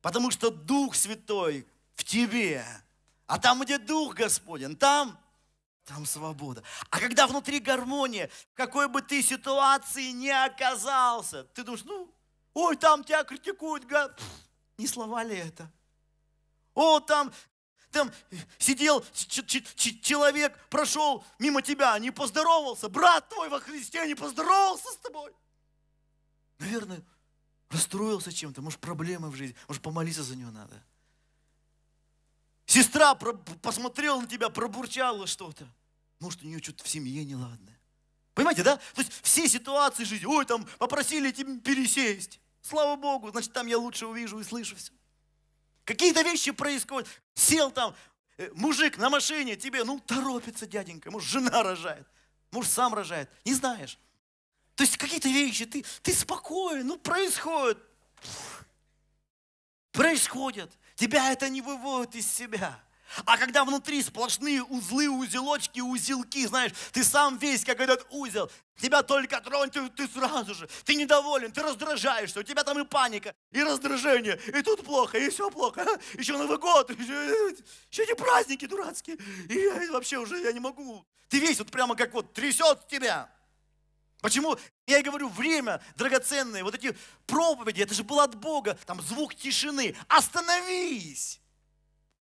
Потому 0.00 0.30
что 0.30 0.50
Дух 0.50 0.94
Святой 0.94 1.66
в 1.94 2.04
тебе. 2.04 2.64
А 3.26 3.38
там, 3.38 3.60
где 3.62 3.78
Дух 3.78 4.14
Господен, 4.14 4.74
там 4.76 5.18
там 5.90 6.06
свобода. 6.06 6.62
А 6.88 7.00
когда 7.00 7.26
внутри 7.26 7.58
гармония, 7.58 8.30
в 8.52 8.56
какой 8.56 8.88
бы 8.88 9.02
ты 9.02 9.22
ситуации 9.22 10.10
не 10.12 10.30
оказался, 10.30 11.44
ты 11.44 11.64
думаешь, 11.64 11.84
ну, 11.84 12.08
ой, 12.54 12.76
там 12.76 13.02
тебя 13.02 13.24
критикуют. 13.24 13.84
Не 14.78 14.86
слова 14.86 15.24
ли 15.24 15.36
это? 15.36 15.70
О, 16.74 17.00
там, 17.00 17.32
там 17.90 18.12
сидел 18.58 19.04
человек, 19.14 20.56
прошел 20.68 21.24
мимо 21.38 21.62
тебя, 21.62 21.98
не 21.98 22.10
поздоровался, 22.10 22.88
брат 22.88 23.28
твой 23.28 23.48
во 23.48 23.60
Христе 23.60 24.06
не 24.06 24.14
поздоровался 24.14 24.90
с 24.90 24.96
тобой. 24.96 25.32
Наверное, 26.58 27.02
расстроился 27.68 28.32
чем-то, 28.32 28.62
может, 28.62 28.80
проблемы 28.80 29.30
в 29.30 29.34
жизни, 29.34 29.56
может, 29.66 29.82
помолиться 29.82 30.22
за 30.22 30.36
него 30.36 30.50
надо. 30.50 30.82
Сестра 32.66 33.14
посмотрела 33.14 34.20
на 34.20 34.26
тебя, 34.28 34.48
пробурчала 34.48 35.26
что-то. 35.26 35.66
Может, 36.20 36.42
у 36.42 36.46
нее 36.46 36.62
что-то 36.62 36.84
в 36.84 36.88
семье 36.88 37.24
неладное. 37.24 37.80
Понимаете, 38.34 38.62
да? 38.62 38.76
То 38.76 39.00
есть 39.00 39.12
все 39.22 39.48
ситуации 39.48 40.04
жизни, 40.04 40.26
ой, 40.26 40.46
там 40.46 40.64
попросили 40.78 41.32
тебя 41.32 41.58
пересесть. 41.58 42.40
Слава 42.62 42.94
Богу, 42.96 43.30
значит, 43.30 43.52
там 43.52 43.66
я 43.66 43.78
лучше 43.78 44.06
увижу 44.06 44.38
и 44.38 44.44
слышу 44.44 44.76
все. 44.76 44.92
Какие-то 45.90 46.22
вещи 46.22 46.52
происходят. 46.52 47.08
Сел 47.34 47.72
там 47.72 47.96
э, 48.38 48.48
мужик 48.54 48.96
на 48.96 49.10
машине, 49.10 49.56
тебе, 49.56 49.82
ну, 49.82 49.98
торопится 49.98 50.64
дяденька, 50.64 51.10
может, 51.10 51.28
жена 51.28 51.64
рожает, 51.64 52.06
может, 52.52 52.70
сам 52.70 52.94
рожает, 52.94 53.28
не 53.44 53.54
знаешь. 53.54 53.98
То 54.76 54.84
есть 54.84 54.96
какие-то 54.96 55.28
вещи, 55.28 55.66
ты, 55.66 55.84
ты 56.02 56.14
спокоен, 56.14 56.86
ну, 56.86 56.96
происходит. 56.96 57.76
Происходят. 59.90 60.70
Тебя 60.94 61.32
это 61.32 61.48
не 61.48 61.60
выводит 61.60 62.14
из 62.14 62.30
себя. 62.30 62.80
А 63.24 63.36
когда 63.38 63.64
внутри 63.64 64.02
сплошные 64.02 64.62
узлы, 64.62 65.08
узелочки, 65.08 65.80
узелки, 65.80 66.46
знаешь, 66.46 66.72
ты 66.92 67.02
сам 67.02 67.38
весь 67.38 67.64
как 67.64 67.80
этот 67.80 68.06
узел, 68.10 68.50
тебя 68.80 69.02
только 69.02 69.40
тронь, 69.40 69.70
ты, 69.70 69.88
ты 69.90 70.06
сразу 70.08 70.54
же, 70.54 70.68
ты 70.84 70.94
недоволен, 70.94 71.50
ты 71.50 71.62
раздражаешься, 71.62 72.40
у 72.40 72.42
тебя 72.42 72.62
там 72.62 72.78
и 72.78 72.84
паника, 72.84 73.34
и 73.50 73.62
раздражение, 73.62 74.40
и 74.46 74.62
тут 74.62 74.84
плохо, 74.84 75.18
и 75.18 75.28
все 75.28 75.50
плохо, 75.50 75.86
еще 76.18 76.36
Новый 76.36 76.58
год, 76.58 76.90
еще, 76.98 77.56
еще 77.90 78.04
эти 78.04 78.14
праздники 78.14 78.66
дурацкие, 78.66 79.16
и 79.48 79.54
я 79.54 79.92
вообще 79.92 80.18
уже 80.18 80.40
я 80.40 80.52
не 80.52 80.60
могу. 80.60 81.04
Ты 81.28 81.38
весь 81.38 81.58
вот 81.58 81.70
прямо 81.70 81.96
как 81.96 82.12
вот 82.12 82.32
трясет 82.32 82.86
тебя. 82.88 83.30
Почему? 84.20 84.56
Я 84.86 84.98
и 84.98 85.02
говорю, 85.02 85.28
время 85.28 85.82
драгоценное, 85.96 86.62
вот 86.62 86.74
эти 86.74 86.96
проповеди, 87.26 87.82
это 87.82 87.94
же 87.94 88.04
было 88.04 88.24
от 88.24 88.34
Бога, 88.34 88.78
там 88.86 89.00
звук 89.00 89.34
тишины. 89.34 89.96
Остановись! 90.08 91.40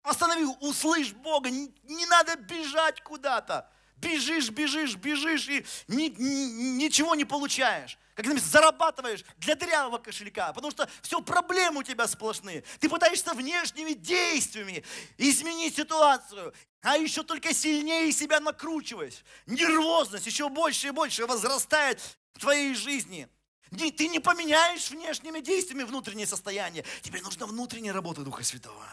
Останови, 0.08 0.44
услышь 0.60 1.12
Бога, 1.12 1.50
не, 1.50 1.70
не 1.84 2.06
надо 2.06 2.36
бежать 2.36 3.02
куда-то. 3.02 3.70
Бежишь, 3.96 4.48
бежишь, 4.48 4.94
бежишь 4.94 5.48
и 5.48 5.66
ни, 5.88 6.08
ни, 6.08 6.82
ничего 6.82 7.14
не 7.14 7.26
получаешь. 7.26 7.98
Когда 8.14 8.34
зарабатываешь 8.38 9.22
для 9.36 9.54
дырявого 9.54 9.98
кошелька, 9.98 10.52
потому 10.52 10.70
что 10.70 10.88
все 11.02 11.20
проблемы 11.20 11.80
у 11.80 11.82
тебя 11.82 12.08
сплошные. 12.08 12.64
Ты 12.80 12.88
пытаешься 12.88 13.34
внешними 13.34 13.92
действиями 13.92 14.82
изменить 15.18 15.76
ситуацию, 15.76 16.54
а 16.80 16.96
еще 16.96 17.22
только 17.22 17.52
сильнее 17.52 18.10
себя 18.12 18.40
накручиваешь. 18.40 19.24
Нервозность 19.46 20.26
еще 20.26 20.48
больше 20.48 20.88
и 20.88 20.90
больше 20.90 21.26
возрастает 21.26 22.00
в 22.32 22.40
твоей 22.40 22.74
жизни. 22.74 23.28
Ты 23.70 24.08
не 24.08 24.20
поменяешь 24.20 24.90
внешними 24.90 25.40
действиями 25.40 25.82
внутреннее 25.82 26.26
состояние. 26.26 26.84
Тебе 27.02 27.20
нужна 27.20 27.46
внутренняя 27.46 27.92
работа 27.92 28.22
Духа 28.22 28.42
Святого. 28.42 28.86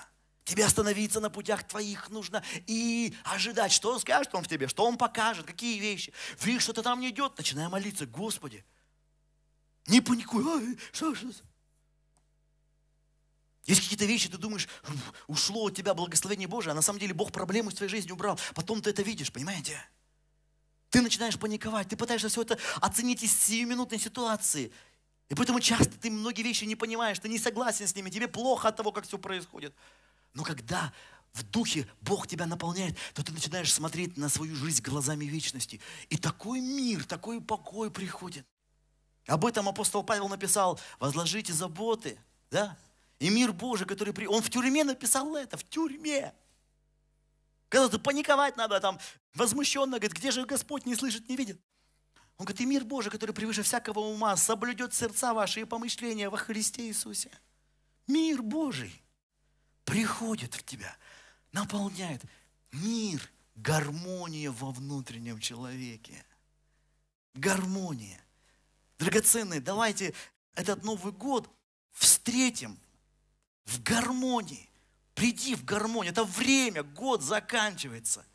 Тебе 0.46 0.64
остановиться 0.64 1.20
на 1.20 1.32
путях 1.32 1.68
твоих 1.68 2.10
нужно 2.12 2.44
и 2.68 3.16
ожидать, 3.24 3.72
что 3.72 3.92
Он 3.92 4.00
скажет 4.00 4.34
Он 4.36 4.44
в 4.44 4.48
тебе, 4.48 4.68
что 4.68 4.86
Он 4.86 4.96
покажет, 4.96 5.48
какие 5.48 5.80
вещи. 5.80 6.14
Видишь, 6.40 6.62
что-то 6.62 6.84
там 6.84 7.00
не 7.00 7.10
идет, 7.10 7.36
начинай 7.36 7.68
молиться, 7.68 8.06
Господи. 8.06 8.64
Не 9.88 10.02
паникуй, 10.02 10.44
Ай, 10.46 10.78
что, 10.92 11.16
что? 11.16 11.28
Есть 13.64 13.82
какие-то 13.82 14.06
вещи, 14.06 14.30
ты 14.30 14.38
думаешь, 14.38 14.70
ушло 15.26 15.66
от 15.66 15.76
тебя 15.76 15.96
благословение 15.96 16.48
Божие, 16.48 16.74
а 16.74 16.76
на 16.76 16.84
самом 16.84 17.00
деле 17.00 17.16
Бог 17.16 17.32
проблему 17.32 17.72
из 17.72 17.76
твоей 17.76 17.90
жизни 17.90 18.12
убрал. 18.12 18.40
Потом 18.54 18.84
ты 18.84 18.92
это 18.92 19.02
видишь, 19.02 19.32
понимаете? 19.32 19.84
Ты 20.92 21.02
начинаешь 21.02 21.40
паниковать, 21.40 21.90
ты 21.90 21.98
пытаешься 21.98 22.30
все 22.30 22.44
это 22.44 22.60
оценить 22.82 23.24
из 23.24 23.36
сиюминутной 23.36 23.98
ситуации. 23.98 24.72
И 25.30 25.34
поэтому 25.34 25.60
часто 25.60 25.98
ты 25.98 26.12
многие 26.12 26.44
вещи 26.44 26.66
не 26.66 26.76
понимаешь, 26.76 27.18
ты 27.18 27.30
не 27.30 27.40
согласен 27.40 27.88
с 27.88 27.96
ними, 27.96 28.12
тебе 28.12 28.28
плохо 28.28 28.68
от 28.68 28.76
того, 28.76 28.92
как 28.92 29.08
все 29.08 29.18
происходит. 29.18 29.74
Но 30.36 30.44
когда 30.44 30.94
в 31.34 31.44
духе 31.44 31.88
Бог 32.02 32.28
тебя 32.28 32.46
наполняет, 32.46 32.96
то 33.14 33.24
ты 33.24 33.32
начинаешь 33.32 33.74
смотреть 33.74 34.16
на 34.18 34.30
свою 34.30 34.56
жизнь 34.56 34.84
глазами 34.84 35.26
вечности. 35.26 35.82
И 36.10 36.18
такой 36.18 36.60
мир, 36.60 37.04
такой 37.06 37.42
покой 37.42 37.90
приходит. 37.90 38.46
Об 39.28 39.46
этом 39.46 39.68
апостол 39.68 40.04
Павел 40.04 40.30
написал, 40.30 40.80
возложите 41.00 41.52
заботы, 41.52 42.20
да? 42.52 42.78
И 43.20 43.30
мир 43.30 43.54
Божий, 43.54 43.88
который 43.88 44.14
при... 44.14 44.28
Он 44.28 44.42
в 44.42 44.50
тюрьме 44.50 44.84
написал 44.84 45.36
это, 45.36 45.58
в 45.58 45.64
тюрьме. 45.64 46.34
Когда 47.70 47.90
ты 47.90 47.98
паниковать 47.98 48.58
надо, 48.58 48.80
там, 48.80 49.00
возмущенно, 49.34 49.98
говорит, 49.98 50.14
где 50.18 50.32
же 50.32 50.46
Господь 50.46 50.86
не 50.86 50.96
слышит, 50.96 51.28
не 51.28 51.36
видит? 51.36 51.60
Он 52.38 52.46
говорит, 52.46 52.62
и 52.62 52.66
мир 52.66 52.84
Божий, 52.84 53.10
который 53.10 53.32
превыше 53.32 53.64
всякого 53.64 54.00
ума, 54.00 54.36
соблюдет 54.36 54.94
сердца 54.94 55.34
ваши 55.34 55.62
и 55.62 55.66
помышления 55.66 56.30
во 56.30 56.38
Христе 56.38 56.88
Иисусе. 56.88 57.32
Мир 58.06 58.42
Божий 58.44 59.02
приходит 59.86 60.54
в 60.54 60.64
тебя, 60.64 60.96
наполняет 61.52 62.24
мир, 62.72 63.22
гармония 63.56 64.52
во 64.52 64.72
внутреннем 64.72 65.40
человеке. 65.40 66.26
Гармония. 67.34 68.20
Драгоценные, 68.98 69.62
давайте 69.62 70.14
этот 70.54 70.84
Новый 70.84 71.14
год 71.14 71.50
встретим 71.92 72.78
в 73.66 73.82
гармонии, 73.82 74.70
Приди 75.16 75.56
в 75.56 75.64
гармонию. 75.64 76.12
Это 76.12 76.26
время, 76.26 76.84
год 76.84 77.24
заканчивается. 77.24 78.26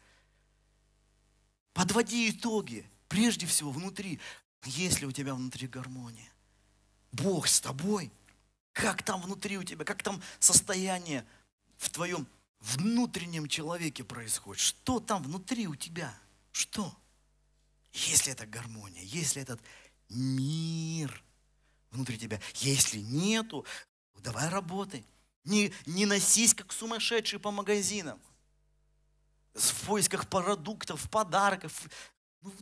Подводи 1.75 2.31
итоги. 2.31 2.91
Прежде 3.07 3.47
всего 3.47 3.71
внутри. 3.71 4.19
Есть 4.65 5.01
ли 5.01 5.07
у 5.07 5.13
тебя 5.13 5.35
внутри 5.35 5.69
гармония? 5.69 6.33
Бог 7.13 7.47
с 7.49 7.61
тобой. 7.61 8.11
Как 8.73 9.03
там 9.03 9.21
внутри 9.21 9.59
у 9.59 9.63
тебя, 9.63 9.85
как 9.85 10.03
там 10.03 10.23
состояние 10.39 11.27
в 11.81 11.89
твоем 11.89 12.29
внутреннем 12.61 13.49
человеке 13.49 14.05
происходит? 14.05 14.61
Что 14.61 15.01
там 15.01 15.23
внутри 15.23 15.67
у 15.67 15.75
тебя? 15.75 16.15
Что? 16.53 16.95
Если 17.93 18.33
это 18.33 18.47
гармония, 18.47 19.03
если 19.03 19.41
этот 19.41 19.61
мир 20.11 21.25
внутри 21.91 22.19
тебя, 22.19 22.39
если 22.57 22.99
нету, 22.99 23.65
давай 24.19 24.51
работай. 24.51 25.07
Не, 25.45 25.73
не 25.87 26.05
носись, 26.05 26.53
как 26.53 26.71
сумасшедший 26.71 27.39
по 27.39 27.51
магазинам. 27.51 28.21
В 29.55 29.87
поисках 29.87 30.29
продуктов, 30.29 31.09
подарков. 31.09 31.89
Ну, 32.43 32.53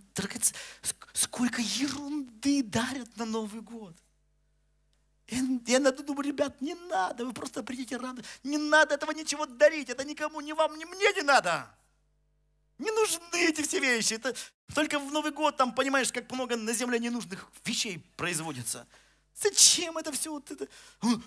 сколько 1.13 1.61
ерунды 1.61 2.63
дарят 2.63 3.17
на 3.17 3.25
Новый 3.25 3.63
год. 3.63 3.97
Я, 5.29 5.79
я 5.79 5.93
думаю, 5.93 6.27
ребят, 6.27 6.61
не 6.61 6.75
надо, 6.75 7.27
вы 7.27 7.33
просто 7.33 7.63
придите 7.63 7.97
рано. 7.97 8.23
Не 8.43 8.57
надо 8.57 8.95
этого 8.95 9.11
ничего 9.11 9.45
дарить, 9.47 9.91
это 9.91 10.05
никому, 10.05 10.41
ни 10.41 10.53
вам, 10.53 10.79
ни 10.79 10.85
мне 10.85 11.13
не 11.13 11.23
надо. 11.23 11.69
Не 12.79 12.91
нужны 12.91 13.21
эти 13.35 13.63
все 13.63 13.79
вещи. 13.79 14.15
Это 14.15 14.35
только 14.75 14.99
в 14.99 15.13
Новый 15.13 15.33
год 15.33 15.57
там, 15.57 15.75
понимаешь, 15.75 16.13
как 16.13 16.31
много 16.31 16.57
на 16.57 16.73
земле 16.73 16.99
ненужных 16.99 17.47
вещей 17.65 17.99
производится. 18.17 18.87
Зачем 19.35 19.99
это 19.99 20.11
все? 20.13 20.31
Вот 20.31 20.51
это? 20.51 20.67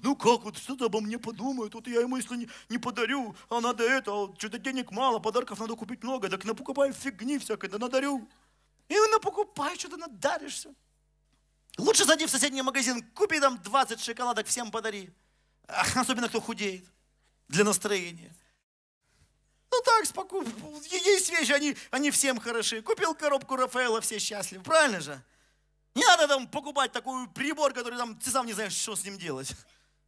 Ну 0.01 0.15
как, 0.15 0.43
вот 0.43 0.57
что-то 0.57 0.85
обо 0.85 0.99
мне 0.99 1.17
подумают, 1.17 1.73
вот 1.73 1.87
я 1.87 2.01
ему 2.01 2.17
если 2.17 2.35
не, 2.35 2.49
не 2.69 2.77
подарю, 2.77 3.35
а 3.49 3.61
надо 3.61 3.83
это, 3.83 4.11
а 4.11 4.33
что-то 4.37 4.57
денег 4.57 4.91
мало, 4.91 5.19
подарков 5.19 5.59
надо 5.59 5.75
купить 5.75 6.03
много, 6.03 6.27
так 6.27 6.43
напокупай 6.43 6.91
фигни 6.91 7.37
всякой, 7.37 7.69
да 7.69 7.77
надарю. 7.77 8.27
И 8.89 8.95
напокупай, 9.11 9.77
что-то 9.77 9.97
надаришься. 9.97 10.73
Лучше 11.81 12.05
зайди 12.05 12.27
в 12.27 12.29
соседний 12.29 12.61
магазин, 12.61 13.01
купи 13.15 13.39
там 13.39 13.57
20 13.59 13.99
шоколадок, 13.99 14.45
всем 14.45 14.69
подари. 14.69 15.09
Особенно 15.95 16.29
кто 16.29 16.39
худеет, 16.39 16.85
для 17.47 17.63
настроения. 17.63 18.31
Ну 19.71 19.81
так, 19.83 20.05
спокойно. 20.05 20.51
Есть 20.91 21.31
вещи, 21.31 21.51
они, 21.51 21.75
они 21.89 22.11
всем 22.11 22.39
хороши. 22.39 22.83
Купил 22.83 23.15
коробку 23.15 23.55
Рафаэла, 23.55 23.99
все 24.01 24.19
счастливы. 24.19 24.63
Правильно 24.63 25.01
же? 25.01 25.23
Не 25.95 26.05
надо 26.05 26.27
там 26.27 26.47
покупать 26.47 26.91
такой 26.91 27.27
прибор, 27.29 27.73
который 27.73 27.97
там 27.97 28.15
ты 28.15 28.29
сам 28.29 28.45
не 28.45 28.53
знаешь, 28.53 28.73
что 28.73 28.95
с 28.95 29.03
ним 29.03 29.17
делать. 29.17 29.51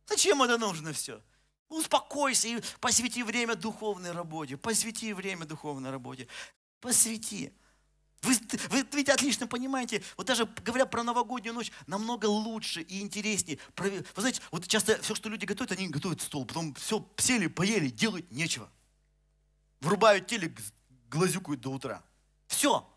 Зачем 0.06 0.44
это 0.44 0.60
нужно 0.60 0.94
все? 0.94 1.22
Успокойся 1.70 2.50
и 2.50 2.62
посвяти 2.82 3.24
время 3.24 3.56
духовной 3.56 4.12
работе. 4.12 4.58
Посвяти 4.58 5.12
время 5.12 5.46
духовной 5.46 5.90
работе. 5.90 6.28
Посвяти. 6.82 7.52
Вы, 8.24 8.40
вы 8.70 8.88
ведь 8.94 9.10
отлично 9.10 9.48
понимаете, 9.48 10.02
вот 10.16 10.28
даже 10.28 10.46
говоря 10.64 10.86
про 10.86 11.04
новогоднюю 11.04 11.54
ночь, 11.54 11.72
намного 11.88 12.26
лучше 12.26 12.82
и 12.82 13.02
интереснее. 13.02 13.60
Вы 13.78 14.06
знаете, 14.16 14.42
вот 14.50 14.66
часто 14.66 15.02
все, 15.02 15.14
что 15.14 15.28
люди 15.28 15.44
готовят, 15.46 15.74
они 15.74 15.90
готовят 15.90 16.22
стол, 16.22 16.46
потом 16.46 16.74
все 16.76 17.06
сели, 17.18 17.48
поели, 17.48 17.90
делать 17.90 18.32
нечего. 18.32 18.70
Врубают 19.82 20.28
телек, 20.28 20.58
глазюкают 21.10 21.60
до 21.60 21.72
утра. 21.72 22.04
Все. 22.48 22.90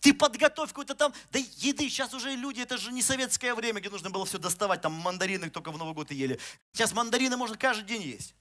Ты 0.00 0.14
подготовь 0.14 0.70
какой-то 0.70 0.94
там, 0.94 1.12
да 1.30 1.38
еды, 1.38 1.90
сейчас 1.90 2.14
уже 2.14 2.34
люди, 2.34 2.60
это 2.60 2.78
же 2.78 2.90
не 2.90 3.02
советское 3.02 3.54
время, 3.54 3.80
где 3.80 3.90
нужно 3.90 4.08
было 4.08 4.24
все 4.24 4.38
доставать, 4.38 4.80
там 4.80 4.94
мандарины 4.94 5.50
только 5.50 5.72
в 5.72 5.76
Новый 5.76 5.92
год 5.92 6.10
и 6.10 6.14
ели. 6.14 6.40
Сейчас 6.72 6.94
мандарины 6.94 7.36
можно 7.36 7.56
каждый 7.58 7.84
день 7.84 8.02
есть. 8.02 8.34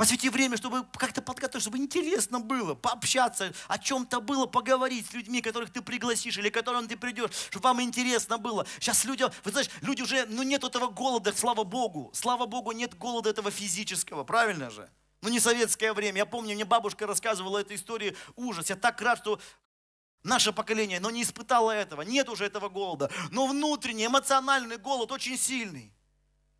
Посвяти 0.00 0.30
время, 0.30 0.56
чтобы 0.56 0.86
как-то 0.96 1.20
подготовить, 1.20 1.60
чтобы 1.60 1.76
интересно 1.76 2.40
было, 2.40 2.74
пообщаться, 2.74 3.52
о 3.68 3.78
чем-то 3.78 4.22
было, 4.22 4.46
поговорить 4.46 5.06
с 5.06 5.12
людьми, 5.12 5.42
которых 5.42 5.70
ты 5.70 5.82
пригласишь 5.82 6.38
или 6.38 6.48
к 6.48 6.54
которым 6.54 6.88
ты 6.88 6.96
придешь, 6.96 7.28
чтобы 7.50 7.64
вам 7.64 7.82
интересно 7.82 8.38
было. 8.38 8.66
Сейчас 8.78 9.04
люди, 9.04 9.26
вы 9.44 9.50
знаешь, 9.50 9.68
люди 9.82 10.00
уже, 10.00 10.24
ну 10.24 10.42
нет 10.42 10.64
этого 10.64 10.86
голода, 10.86 11.34
слава 11.36 11.64
Богу. 11.64 12.10
Слава 12.14 12.46
Богу, 12.46 12.72
нет 12.72 12.96
голода 12.96 13.28
этого 13.28 13.50
физического, 13.50 14.24
правильно 14.24 14.70
же? 14.70 14.88
Ну 15.20 15.28
не 15.28 15.38
советское 15.38 15.92
время. 15.92 16.16
Я 16.16 16.24
помню, 16.24 16.54
мне 16.54 16.64
бабушка 16.64 17.06
рассказывала 17.06 17.58
эту 17.58 17.74
историю, 17.74 18.16
ужас. 18.36 18.70
Я 18.70 18.76
так 18.76 19.02
рад, 19.02 19.18
что 19.18 19.38
наше 20.22 20.54
поколение, 20.54 20.98
но 21.00 21.10
не 21.10 21.24
испытало 21.24 21.72
этого. 21.72 22.00
Нет 22.00 22.30
уже 22.30 22.46
этого 22.46 22.70
голода. 22.70 23.10
Но 23.32 23.46
внутренний, 23.46 24.06
эмоциональный 24.06 24.78
голод 24.78 25.12
очень 25.12 25.36
сильный. 25.36 25.92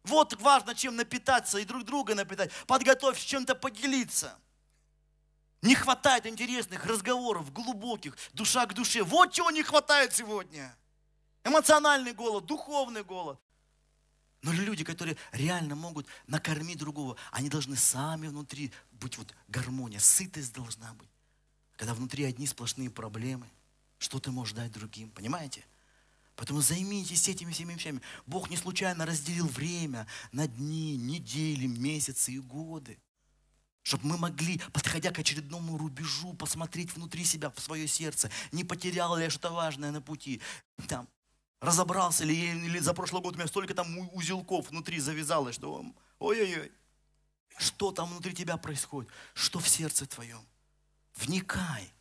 Вот 0.05 0.41
важно, 0.41 0.75
чем 0.75 0.97
напитаться 0.97 1.59
и 1.59 1.65
друг 1.65 1.85
друга 1.85 2.15
напитать. 2.15 2.51
Подготовь 2.67 3.19
чем-то 3.19 3.55
поделиться. 3.55 4.39
Не 5.63 5.75
хватает 5.75 6.27
интересных 6.27 6.87
разговоров, 6.87 7.53
глубоких, 7.53 8.17
душа 8.33 8.65
к 8.67 8.75
душе. 8.75 9.03
Вот 9.03 9.33
чего 9.33 9.51
не 9.51 9.63
хватает 9.63 10.15
сегодня. 10.15 10.75
Эмоциональный 11.45 12.13
голод, 12.13 12.47
духовный 12.47 13.05
голод. 13.05 13.39
Но 14.43 14.53
люди, 14.53 14.85
которые 14.85 15.19
реально 15.33 15.75
могут 15.75 16.07
накормить 16.27 16.79
другого, 16.79 17.17
они 17.31 17.51
должны 17.51 17.77
сами 17.77 18.29
внутри 18.29 18.73
быть 18.93 19.19
вот 19.19 19.35
гармония, 19.49 19.99
сытость 19.99 20.55
должна 20.55 20.95
быть. 20.95 21.11
Когда 21.77 21.93
внутри 21.93 22.25
одни 22.25 22.47
сплошные 22.47 22.89
проблемы, 22.89 23.47
что 23.99 24.19
ты 24.19 24.31
можешь 24.31 24.55
дать 24.55 24.73
другим, 24.73 25.11
понимаете? 25.11 25.65
Поэтому 26.41 26.63
займитесь 26.63 27.29
этими 27.29 27.53
всеми 27.53 27.75
вещами. 27.75 28.01
Бог 28.25 28.49
не 28.49 28.57
случайно 28.57 29.05
разделил 29.05 29.47
время 29.47 30.07
на 30.33 30.49
дни, 30.49 30.97
недели, 30.97 31.67
месяцы 31.67 32.33
и 32.33 32.39
годы. 32.39 32.99
Чтобы 33.83 34.07
мы 34.07 34.17
могли, 34.17 34.57
подходя 34.73 35.11
к 35.11 35.19
очередному 35.19 35.77
рубежу, 35.77 36.33
посмотреть 36.33 36.95
внутри 36.95 37.27
себя, 37.27 37.51
в 37.51 37.61
свое 37.61 37.87
сердце, 37.87 38.31
не 38.53 38.65
потерял 38.65 39.19
ли 39.19 39.25
я 39.25 39.31
что-то 39.31 39.51
важное 39.51 39.91
на 39.91 40.01
пути. 40.01 40.41
Там, 40.89 41.07
разобрался 41.61 42.25
ли, 42.25 42.35
или 42.35 42.79
за 42.79 42.95
прошлый 42.95 43.21
год 43.21 43.35
у 43.35 43.37
меня 43.37 43.47
столько 43.47 43.75
там 43.75 43.99
узелков 44.15 44.71
внутри 44.71 44.99
завязалось, 44.99 45.57
что 45.57 45.85
ой-ой-ой. 46.21 46.73
Что 47.59 47.93
там 47.93 48.09
внутри 48.09 48.33
тебя 48.33 48.57
происходит? 48.57 49.13
Что 49.35 49.59
в 49.59 49.69
сердце 49.69 50.07
твоем? 50.07 50.41
Вникай. 51.17 51.93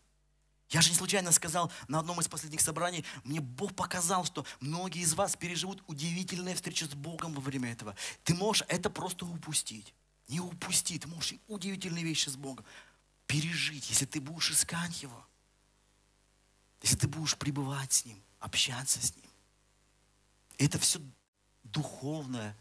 Я 0.70 0.82
же 0.82 0.90
не 0.92 0.96
случайно 0.96 1.32
сказал 1.32 1.72
на 1.88 2.00
одном 2.00 2.20
из 2.20 2.28
последних 2.28 2.62
собраний, 2.62 3.04
мне 3.24 3.42
Бог 3.42 3.76
показал, 3.76 4.24
что 4.24 4.46
многие 4.60 5.02
из 5.02 5.16
вас 5.16 5.36
переживут 5.36 5.84
удивительные 5.88 6.54
встречи 6.54 6.84
с 6.84 6.94
Богом 6.94 7.34
во 7.34 7.42
время 7.42 7.72
этого. 7.72 7.96
Ты 8.24 8.36
можешь 8.36 8.64
это 8.68 8.90
просто 8.90 9.26
упустить. 9.26 9.94
Не 10.28 10.40
упусти, 10.40 11.00
ты 11.00 11.08
можешь 11.08 11.34
удивительные 11.48 12.04
вещи 12.04 12.30
с 12.30 12.36
Богом 12.36 12.64
пережить, 13.26 13.90
если 13.90 14.06
ты 14.06 14.22
будешь 14.22 14.52
искать 14.52 15.02
Его. 15.02 15.26
Если 16.82 16.98
ты 16.98 17.08
будешь 17.08 17.36
пребывать 17.36 17.92
с 17.92 18.06
Ним, 18.06 18.22
общаться 18.40 19.00
с 19.06 19.16
Ним. 19.16 19.30
Это 20.60 20.78
все 20.78 21.00
духовная 21.64 22.56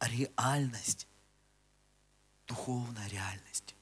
реальность. 0.00 1.06
Духовная 2.46 3.08
реальность. 3.08 3.74